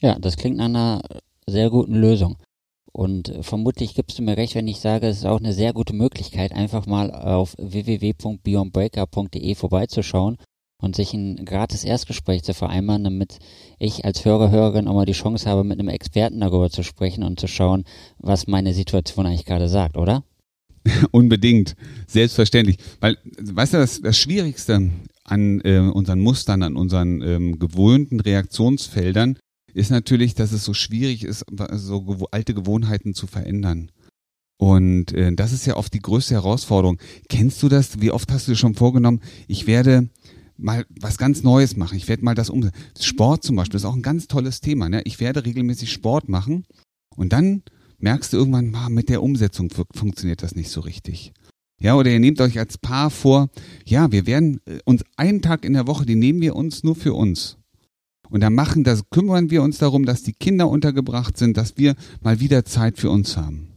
Ja, 0.00 0.18
das 0.18 0.36
klingt 0.36 0.56
nach 0.58 0.66
einer 0.66 1.02
sehr 1.46 1.70
guten 1.70 1.94
Lösung. 1.94 2.36
Und 2.92 3.28
äh, 3.28 3.42
vermutlich 3.42 3.94
gibst 3.94 4.18
du 4.18 4.22
mir 4.22 4.36
recht, 4.36 4.54
wenn 4.54 4.68
ich 4.68 4.80
sage, 4.80 5.06
es 5.06 5.18
ist 5.18 5.26
auch 5.26 5.38
eine 5.38 5.52
sehr 5.52 5.72
gute 5.72 5.94
Möglichkeit, 5.94 6.52
einfach 6.52 6.86
mal 6.86 7.10
auf 7.10 7.54
www.beyondbreaker.de 7.58 9.54
vorbeizuschauen 9.54 10.38
und 10.82 10.96
sich 10.96 11.12
ein 11.14 11.44
gratis 11.44 11.84
Erstgespräch 11.84 12.42
zu 12.42 12.54
vereinbaren, 12.54 13.04
damit 13.04 13.38
ich 13.78 14.04
als 14.04 14.24
Hörer, 14.24 14.50
Hörerin 14.50 14.88
auch 14.88 14.94
mal 14.94 15.06
die 15.06 15.12
Chance 15.12 15.48
habe, 15.48 15.62
mit 15.64 15.78
einem 15.78 15.88
Experten 15.88 16.40
darüber 16.40 16.70
zu 16.70 16.82
sprechen 16.82 17.22
und 17.22 17.38
zu 17.40 17.48
schauen, 17.48 17.84
was 18.18 18.46
meine 18.46 18.74
Situation 18.74 19.26
eigentlich 19.26 19.44
gerade 19.44 19.68
sagt, 19.68 19.96
oder? 19.96 20.24
Unbedingt, 21.10 21.76
selbstverständlich. 22.06 22.78
Weil, 23.00 23.18
weißt 23.40 23.74
du, 23.74 23.78
das, 23.78 24.00
das 24.00 24.18
Schwierigste 24.18 24.90
an 25.24 25.60
äh, 25.64 25.78
unseren 25.78 26.20
Mustern, 26.20 26.62
an 26.62 26.76
unseren 26.76 27.20
ähm, 27.22 27.58
gewohnten 27.58 28.20
Reaktionsfeldern 28.20 29.38
ist 29.76 29.90
natürlich, 29.90 30.34
dass 30.34 30.52
es 30.52 30.64
so 30.64 30.72
schwierig 30.72 31.22
ist, 31.22 31.44
so 31.72 32.28
alte 32.30 32.54
Gewohnheiten 32.54 33.14
zu 33.14 33.26
verändern. 33.26 33.90
Und 34.58 35.12
äh, 35.12 35.34
das 35.34 35.52
ist 35.52 35.66
ja 35.66 35.76
oft 35.76 35.92
die 35.92 36.00
größte 36.00 36.34
Herausforderung. 36.34 36.98
Kennst 37.28 37.62
du 37.62 37.68
das? 37.68 38.00
Wie 38.00 38.10
oft 38.10 38.32
hast 38.32 38.48
du 38.48 38.52
dir 38.52 38.56
schon 38.56 38.74
vorgenommen, 38.74 39.20
ich 39.48 39.66
werde 39.66 40.08
mal 40.56 40.86
was 40.98 41.18
ganz 41.18 41.42
Neues 41.42 41.76
machen. 41.76 41.98
Ich 41.98 42.08
werde 42.08 42.24
mal 42.24 42.34
das 42.34 42.48
umsetzen. 42.48 42.78
Sport 42.98 43.42
zum 43.42 43.56
Beispiel 43.56 43.76
ist 43.76 43.84
auch 43.84 43.94
ein 43.94 44.02
ganz 44.02 44.26
tolles 44.28 44.62
Thema. 44.62 44.88
Ne? 44.88 45.02
Ich 45.04 45.20
werde 45.20 45.44
regelmäßig 45.44 45.92
Sport 45.92 46.30
machen 46.30 46.64
und 47.14 47.34
dann 47.34 47.62
merkst 47.98 48.32
du 48.32 48.38
irgendwann, 48.38 48.74
ah, 48.74 48.88
mit 48.88 49.10
der 49.10 49.22
Umsetzung 49.22 49.70
funktioniert 49.94 50.42
das 50.42 50.54
nicht 50.54 50.70
so 50.70 50.80
richtig. 50.80 51.34
Ja, 51.78 51.94
oder 51.96 52.10
ihr 52.10 52.20
nehmt 52.20 52.40
euch 52.40 52.58
als 52.58 52.78
Paar 52.78 53.10
vor, 53.10 53.50
ja, 53.84 54.10
wir 54.10 54.26
werden 54.26 54.60
äh, 54.64 54.78
uns 54.86 55.04
einen 55.18 55.42
Tag 55.42 55.66
in 55.66 55.74
der 55.74 55.86
Woche, 55.86 56.06
den 56.06 56.18
nehmen 56.18 56.40
wir 56.40 56.56
uns 56.56 56.82
nur 56.82 56.96
für 56.96 57.12
uns. 57.12 57.58
Und 58.30 58.40
da 58.40 58.50
machen, 58.50 58.84
da 58.84 58.98
kümmern 59.10 59.50
wir 59.50 59.62
uns 59.62 59.78
darum, 59.78 60.04
dass 60.04 60.22
die 60.22 60.32
Kinder 60.32 60.68
untergebracht 60.68 61.36
sind, 61.36 61.56
dass 61.56 61.76
wir 61.76 61.94
mal 62.20 62.40
wieder 62.40 62.64
Zeit 62.64 62.98
für 62.98 63.10
uns 63.10 63.36
haben. 63.36 63.68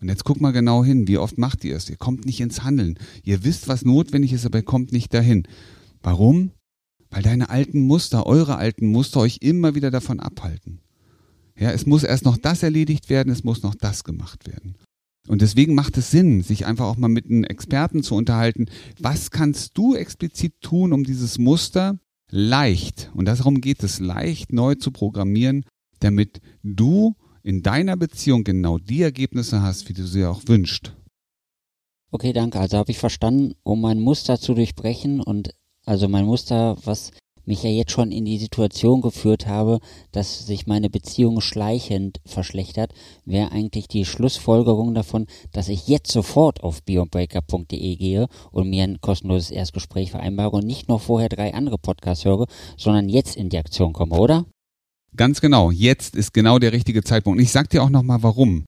Und 0.00 0.08
jetzt 0.08 0.24
guck 0.24 0.40
mal 0.40 0.52
genau 0.52 0.84
hin, 0.84 1.08
wie 1.08 1.18
oft 1.18 1.38
macht 1.38 1.64
ihr 1.64 1.74
es? 1.74 1.90
Ihr 1.90 1.96
kommt 1.96 2.24
nicht 2.24 2.40
ins 2.40 2.62
Handeln. 2.62 2.98
Ihr 3.24 3.44
wisst, 3.44 3.66
was 3.68 3.84
notwendig 3.84 4.32
ist, 4.32 4.46
aber 4.46 4.58
ihr 4.58 4.64
kommt 4.64 4.92
nicht 4.92 5.12
dahin. 5.12 5.48
Warum? 6.02 6.52
Weil 7.10 7.22
deine 7.22 7.50
alten 7.50 7.80
Muster, 7.80 8.26
eure 8.26 8.56
alten 8.56 8.86
Muster 8.86 9.20
euch 9.20 9.38
immer 9.40 9.74
wieder 9.74 9.90
davon 9.90 10.20
abhalten. 10.20 10.80
Ja, 11.58 11.72
es 11.72 11.86
muss 11.86 12.04
erst 12.04 12.24
noch 12.24 12.36
das 12.36 12.62
erledigt 12.62 13.10
werden, 13.10 13.32
es 13.32 13.42
muss 13.42 13.62
noch 13.62 13.74
das 13.74 14.04
gemacht 14.04 14.46
werden. 14.46 14.76
Und 15.26 15.42
deswegen 15.42 15.74
macht 15.74 15.98
es 15.98 16.10
Sinn, 16.10 16.42
sich 16.42 16.64
einfach 16.64 16.86
auch 16.86 16.96
mal 16.96 17.08
mit 17.08 17.26
einem 17.26 17.44
Experten 17.44 18.02
zu 18.02 18.14
unterhalten. 18.14 18.66
Was 19.00 19.30
kannst 19.30 19.76
du 19.76 19.94
explizit 19.94 20.54
tun, 20.60 20.92
um 20.92 21.04
dieses 21.04 21.38
Muster 21.38 21.98
leicht, 22.30 23.10
und 23.14 23.26
darum 23.26 23.60
geht 23.60 23.82
es, 23.82 24.00
leicht 24.00 24.52
neu 24.52 24.74
zu 24.74 24.90
programmieren, 24.90 25.64
damit 26.00 26.40
du 26.62 27.16
in 27.42 27.62
deiner 27.62 27.96
Beziehung 27.96 28.44
genau 28.44 28.78
die 28.78 29.02
Ergebnisse 29.02 29.62
hast, 29.62 29.88
wie 29.88 29.94
du 29.94 30.06
sie 30.06 30.24
auch 30.24 30.42
wünschst. 30.46 30.94
Okay, 32.10 32.32
danke. 32.32 32.58
Also 32.58 32.78
habe 32.78 32.90
ich 32.90 32.98
verstanden, 32.98 33.54
um 33.62 33.80
mein 33.80 34.00
Muster 34.00 34.38
zu 34.38 34.54
durchbrechen 34.54 35.20
und 35.20 35.54
also 35.84 36.08
mein 36.08 36.24
Muster, 36.24 36.76
was 36.84 37.12
mich 37.48 37.62
ja 37.62 37.70
jetzt 37.70 37.92
schon 37.92 38.12
in 38.12 38.24
die 38.24 38.38
Situation 38.38 39.00
geführt 39.00 39.46
habe, 39.46 39.80
dass 40.12 40.46
sich 40.46 40.66
meine 40.66 40.90
Beziehung 40.90 41.40
schleichend 41.40 42.20
verschlechtert, 42.24 42.92
wäre 43.24 43.50
eigentlich 43.50 43.88
die 43.88 44.04
Schlussfolgerung 44.04 44.94
davon, 44.94 45.26
dass 45.52 45.68
ich 45.68 45.88
jetzt 45.88 46.12
sofort 46.12 46.62
auf 46.62 46.82
beyondbreaker.de 46.84 47.96
gehe 47.96 48.28
und 48.52 48.70
mir 48.70 48.84
ein 48.84 49.00
kostenloses 49.00 49.50
Erstgespräch 49.50 50.10
vereinbare 50.12 50.56
und 50.56 50.66
nicht 50.66 50.88
noch 50.88 51.00
vorher 51.00 51.28
drei 51.28 51.54
andere 51.54 51.78
Podcasts 51.78 52.24
höre, 52.24 52.46
sondern 52.76 53.08
jetzt 53.08 53.34
in 53.36 53.48
die 53.48 53.58
Aktion 53.58 53.92
komme, 53.92 54.16
oder? 54.16 54.44
Ganz 55.16 55.40
genau. 55.40 55.70
Jetzt 55.70 56.14
ist 56.14 56.34
genau 56.34 56.58
der 56.58 56.72
richtige 56.72 57.02
Zeitpunkt. 57.02 57.38
Und 57.38 57.42
ich 57.42 57.50
sag 57.50 57.70
dir 57.70 57.82
auch 57.82 57.90
nochmal 57.90 58.22
warum. 58.22 58.66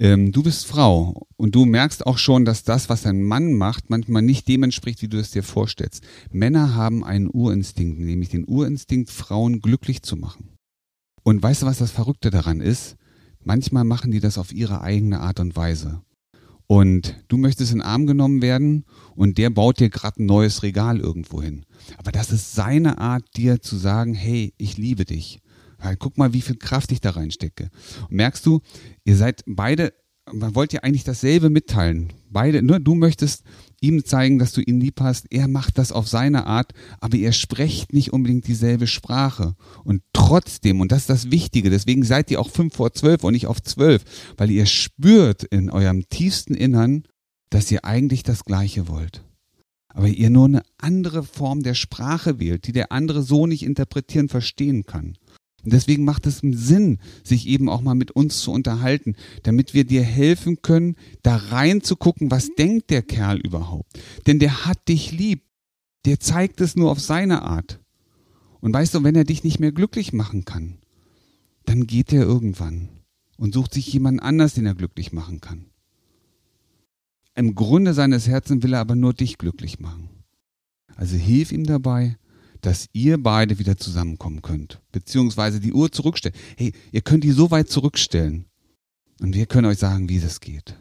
Ähm, 0.00 0.30
du 0.30 0.44
bist 0.44 0.64
Frau 0.66 1.26
und 1.36 1.56
du 1.56 1.64
merkst 1.64 2.06
auch 2.06 2.18
schon, 2.18 2.44
dass 2.44 2.62
das, 2.62 2.88
was 2.88 3.04
ein 3.04 3.20
Mann 3.20 3.54
macht, 3.54 3.90
manchmal 3.90 4.22
nicht 4.22 4.46
dem 4.46 4.62
entspricht, 4.62 5.02
wie 5.02 5.08
du 5.08 5.18
es 5.18 5.32
dir 5.32 5.42
vorstellst. 5.42 6.04
Männer 6.30 6.76
haben 6.76 7.02
einen 7.02 7.28
Urinstinkt, 7.28 7.98
nämlich 7.98 8.28
den 8.28 8.44
Urinstinkt, 8.46 9.10
Frauen 9.10 9.60
glücklich 9.60 10.02
zu 10.02 10.16
machen. 10.16 10.50
Und 11.24 11.42
weißt 11.42 11.62
du, 11.62 11.66
was 11.66 11.78
das 11.78 11.90
Verrückte 11.90 12.30
daran 12.30 12.60
ist? 12.60 12.96
Manchmal 13.42 13.82
machen 13.82 14.12
die 14.12 14.20
das 14.20 14.38
auf 14.38 14.52
ihre 14.52 14.82
eigene 14.82 15.18
Art 15.18 15.40
und 15.40 15.56
Weise. 15.56 16.00
Und 16.68 17.16
du 17.26 17.36
möchtest 17.36 17.72
in 17.72 17.78
den 17.78 17.86
Arm 17.86 18.06
genommen 18.06 18.40
werden 18.40 18.84
und 19.16 19.36
der 19.36 19.50
baut 19.50 19.80
dir 19.80 19.88
gerade 19.88 20.22
ein 20.22 20.26
neues 20.26 20.62
Regal 20.62 21.00
irgendwo 21.00 21.42
hin. 21.42 21.64
Aber 21.96 22.12
das 22.12 22.30
ist 22.30 22.54
seine 22.54 22.98
Art, 22.98 23.24
dir 23.36 23.60
zu 23.60 23.76
sagen, 23.76 24.14
hey, 24.14 24.54
ich 24.58 24.76
liebe 24.76 25.04
dich. 25.04 25.40
Ja, 25.82 25.94
guck 25.94 26.18
mal, 26.18 26.32
wie 26.32 26.40
viel 26.40 26.56
Kraft 26.56 26.92
ich 26.92 27.00
da 27.00 27.10
reinstecke. 27.10 27.70
Und 28.02 28.16
merkst 28.16 28.44
du, 28.44 28.60
ihr 29.04 29.16
seid 29.16 29.42
beide, 29.46 29.92
man 30.32 30.54
wollte 30.54 30.76
ja 30.76 30.82
eigentlich 30.82 31.04
dasselbe 31.04 31.50
mitteilen. 31.50 32.12
Beide, 32.30 32.62
nur 32.62 32.80
du 32.80 32.94
möchtest 32.94 33.44
ihm 33.80 34.04
zeigen, 34.04 34.38
dass 34.38 34.52
du 34.52 34.60
ihn 34.60 34.80
lieb 34.80 35.00
hast. 35.00 35.26
Er 35.30 35.48
macht 35.48 35.78
das 35.78 35.92
auf 35.92 36.08
seine 36.08 36.46
Art, 36.46 36.72
aber 37.00 37.16
ihr 37.16 37.32
sprecht 37.32 37.92
nicht 37.92 38.12
unbedingt 38.12 38.46
dieselbe 38.46 38.86
Sprache. 38.86 39.54
Und 39.84 40.02
trotzdem, 40.12 40.80
und 40.80 40.92
das 40.92 41.02
ist 41.02 41.10
das 41.10 41.30
Wichtige, 41.30 41.70
deswegen 41.70 42.02
seid 42.02 42.30
ihr 42.30 42.40
auch 42.40 42.50
fünf 42.50 42.74
vor 42.74 42.92
zwölf 42.92 43.24
und 43.24 43.32
nicht 43.32 43.46
auf 43.46 43.62
zwölf, 43.62 44.04
weil 44.36 44.50
ihr 44.50 44.66
spürt 44.66 45.44
in 45.44 45.70
eurem 45.70 46.08
tiefsten 46.08 46.54
Innern, 46.54 47.04
dass 47.50 47.70
ihr 47.70 47.84
eigentlich 47.84 48.24
das 48.24 48.44
Gleiche 48.44 48.88
wollt 48.88 49.22
aber 49.98 50.06
ihr 50.06 50.30
nur 50.30 50.44
eine 50.44 50.62
andere 50.78 51.24
Form 51.24 51.64
der 51.64 51.74
Sprache 51.74 52.38
wählt, 52.38 52.68
die 52.68 52.72
der 52.72 52.92
andere 52.92 53.20
so 53.20 53.48
nicht 53.48 53.64
interpretieren, 53.64 54.28
verstehen 54.28 54.84
kann. 54.86 55.16
Und 55.64 55.72
deswegen 55.72 56.04
macht 56.04 56.26
es 56.26 56.38
Sinn, 56.38 56.98
sich 57.24 57.48
eben 57.48 57.68
auch 57.68 57.80
mal 57.80 57.94
mit 57.94 58.12
uns 58.12 58.40
zu 58.40 58.52
unterhalten, 58.52 59.16
damit 59.42 59.74
wir 59.74 59.84
dir 59.84 60.02
helfen 60.02 60.62
können, 60.62 60.96
da 61.22 61.36
reinzugucken, 61.36 62.30
was 62.30 62.54
denkt 62.56 62.90
der 62.90 63.02
Kerl 63.02 63.38
überhaupt. 63.38 63.98
Denn 64.26 64.38
der 64.38 64.66
hat 64.66 64.88
dich 64.88 65.12
lieb. 65.12 65.42
Der 66.04 66.20
zeigt 66.20 66.60
es 66.60 66.76
nur 66.76 66.90
auf 66.90 67.00
seine 67.00 67.42
Art. 67.42 67.80
Und 68.60 68.72
weißt 68.72 68.94
du, 68.94 69.04
wenn 69.04 69.16
er 69.16 69.24
dich 69.24 69.44
nicht 69.44 69.58
mehr 69.58 69.72
glücklich 69.72 70.12
machen 70.12 70.44
kann, 70.44 70.78
dann 71.64 71.86
geht 71.86 72.12
er 72.12 72.22
irgendwann 72.22 72.88
und 73.36 73.52
sucht 73.52 73.74
sich 73.74 73.92
jemanden 73.92 74.20
anders, 74.20 74.54
den 74.54 74.66
er 74.66 74.74
glücklich 74.74 75.12
machen 75.12 75.40
kann. 75.40 75.66
Im 77.34 77.54
Grunde 77.54 77.94
seines 77.94 78.26
Herzens 78.26 78.62
will 78.62 78.72
er 78.72 78.80
aber 78.80 78.96
nur 78.96 79.12
dich 79.14 79.38
glücklich 79.38 79.78
machen. 79.80 80.08
Also 80.96 81.16
hilf 81.16 81.52
ihm 81.52 81.64
dabei, 81.64 82.16
dass 82.60 82.88
ihr 82.92 83.22
beide 83.22 83.58
wieder 83.58 83.76
zusammenkommen 83.76 84.42
könnt. 84.42 84.80
Beziehungsweise 84.92 85.60
die 85.60 85.72
Uhr 85.72 85.92
zurückstellen. 85.92 86.36
Hey, 86.56 86.72
ihr 86.92 87.02
könnt 87.02 87.24
die 87.24 87.32
so 87.32 87.50
weit 87.50 87.68
zurückstellen. 87.68 88.46
Und 89.20 89.34
wir 89.34 89.46
können 89.46 89.66
euch 89.66 89.78
sagen, 89.78 90.08
wie 90.08 90.20
das 90.20 90.40
geht. 90.40 90.76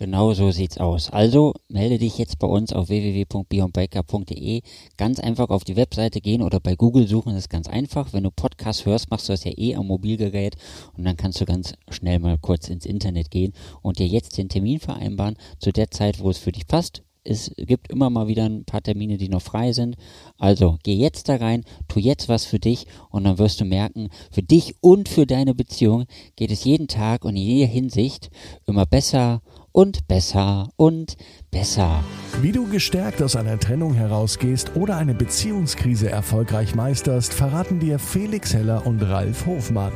Genau 0.00 0.32
so 0.32 0.50
sieht's 0.50 0.78
aus. 0.78 1.10
Also 1.10 1.52
melde 1.68 1.98
dich 1.98 2.16
jetzt 2.16 2.38
bei 2.38 2.46
uns 2.46 2.72
auf 2.72 2.88
www.beyondbreaker.de. 2.88 4.62
Ganz 4.96 5.20
einfach 5.20 5.50
auf 5.50 5.62
die 5.62 5.76
Webseite 5.76 6.22
gehen 6.22 6.40
oder 6.40 6.58
bei 6.58 6.74
Google 6.74 7.06
suchen, 7.06 7.34
das 7.34 7.44
ist 7.44 7.50
ganz 7.50 7.68
einfach. 7.68 8.14
Wenn 8.14 8.22
du 8.22 8.30
Podcast 8.30 8.86
hörst, 8.86 9.10
machst 9.10 9.28
du 9.28 9.34
das 9.34 9.44
ja 9.44 9.52
eh 9.54 9.74
am 9.76 9.88
Mobilgerät 9.88 10.56
und 10.96 11.04
dann 11.04 11.18
kannst 11.18 11.42
du 11.42 11.44
ganz 11.44 11.74
schnell 11.90 12.18
mal 12.18 12.38
kurz 12.38 12.70
ins 12.70 12.86
Internet 12.86 13.30
gehen 13.30 13.52
und 13.82 13.98
dir 13.98 14.06
jetzt 14.06 14.38
den 14.38 14.48
Termin 14.48 14.80
vereinbaren 14.80 15.36
zu 15.58 15.70
der 15.70 15.90
Zeit, 15.90 16.20
wo 16.20 16.30
es 16.30 16.38
für 16.38 16.52
dich 16.52 16.66
passt 16.66 17.02
es 17.24 17.52
gibt 17.56 17.90
immer 17.90 18.10
mal 18.10 18.28
wieder 18.28 18.44
ein 18.44 18.64
paar 18.64 18.82
Termine, 18.82 19.18
die 19.18 19.28
noch 19.28 19.42
frei 19.42 19.72
sind. 19.72 19.96
Also 20.38 20.78
geh 20.82 20.94
jetzt 20.94 21.28
da 21.28 21.36
rein, 21.36 21.64
tu 21.88 22.00
jetzt 22.00 22.28
was 22.28 22.44
für 22.44 22.58
dich 22.58 22.86
und 23.10 23.24
dann 23.24 23.38
wirst 23.38 23.60
du 23.60 23.64
merken, 23.64 24.08
für 24.30 24.42
dich 24.42 24.76
und 24.80 25.08
für 25.08 25.26
deine 25.26 25.54
Beziehung 25.54 26.06
geht 26.36 26.50
es 26.50 26.64
jeden 26.64 26.88
Tag 26.88 27.24
und 27.24 27.36
in 27.36 27.42
jeder 27.42 27.70
Hinsicht 27.70 28.30
immer 28.66 28.86
besser 28.86 29.42
und 29.72 30.08
besser 30.08 30.70
und 30.76 31.16
besser. 31.50 32.02
Wie 32.40 32.52
du 32.52 32.68
gestärkt 32.68 33.22
aus 33.22 33.36
einer 33.36 33.60
Trennung 33.60 33.94
herausgehst 33.94 34.74
oder 34.74 34.96
eine 34.96 35.14
Beziehungskrise 35.14 36.10
erfolgreich 36.10 36.74
meisterst, 36.74 37.32
verraten 37.32 37.78
dir 37.78 37.98
Felix 37.98 38.52
Heller 38.52 38.86
und 38.86 39.02
Ralf 39.02 39.46
Hofmann. 39.46 39.92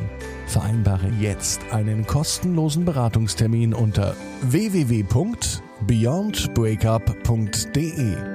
Vereinbare 0.47 1.11
jetzt 1.19 1.59
einen 1.71 2.05
kostenlosen 2.05 2.85
Beratungstermin 2.85 3.73
unter 3.73 4.15
www 4.43 5.03
beyondbreakup.de 5.81 8.34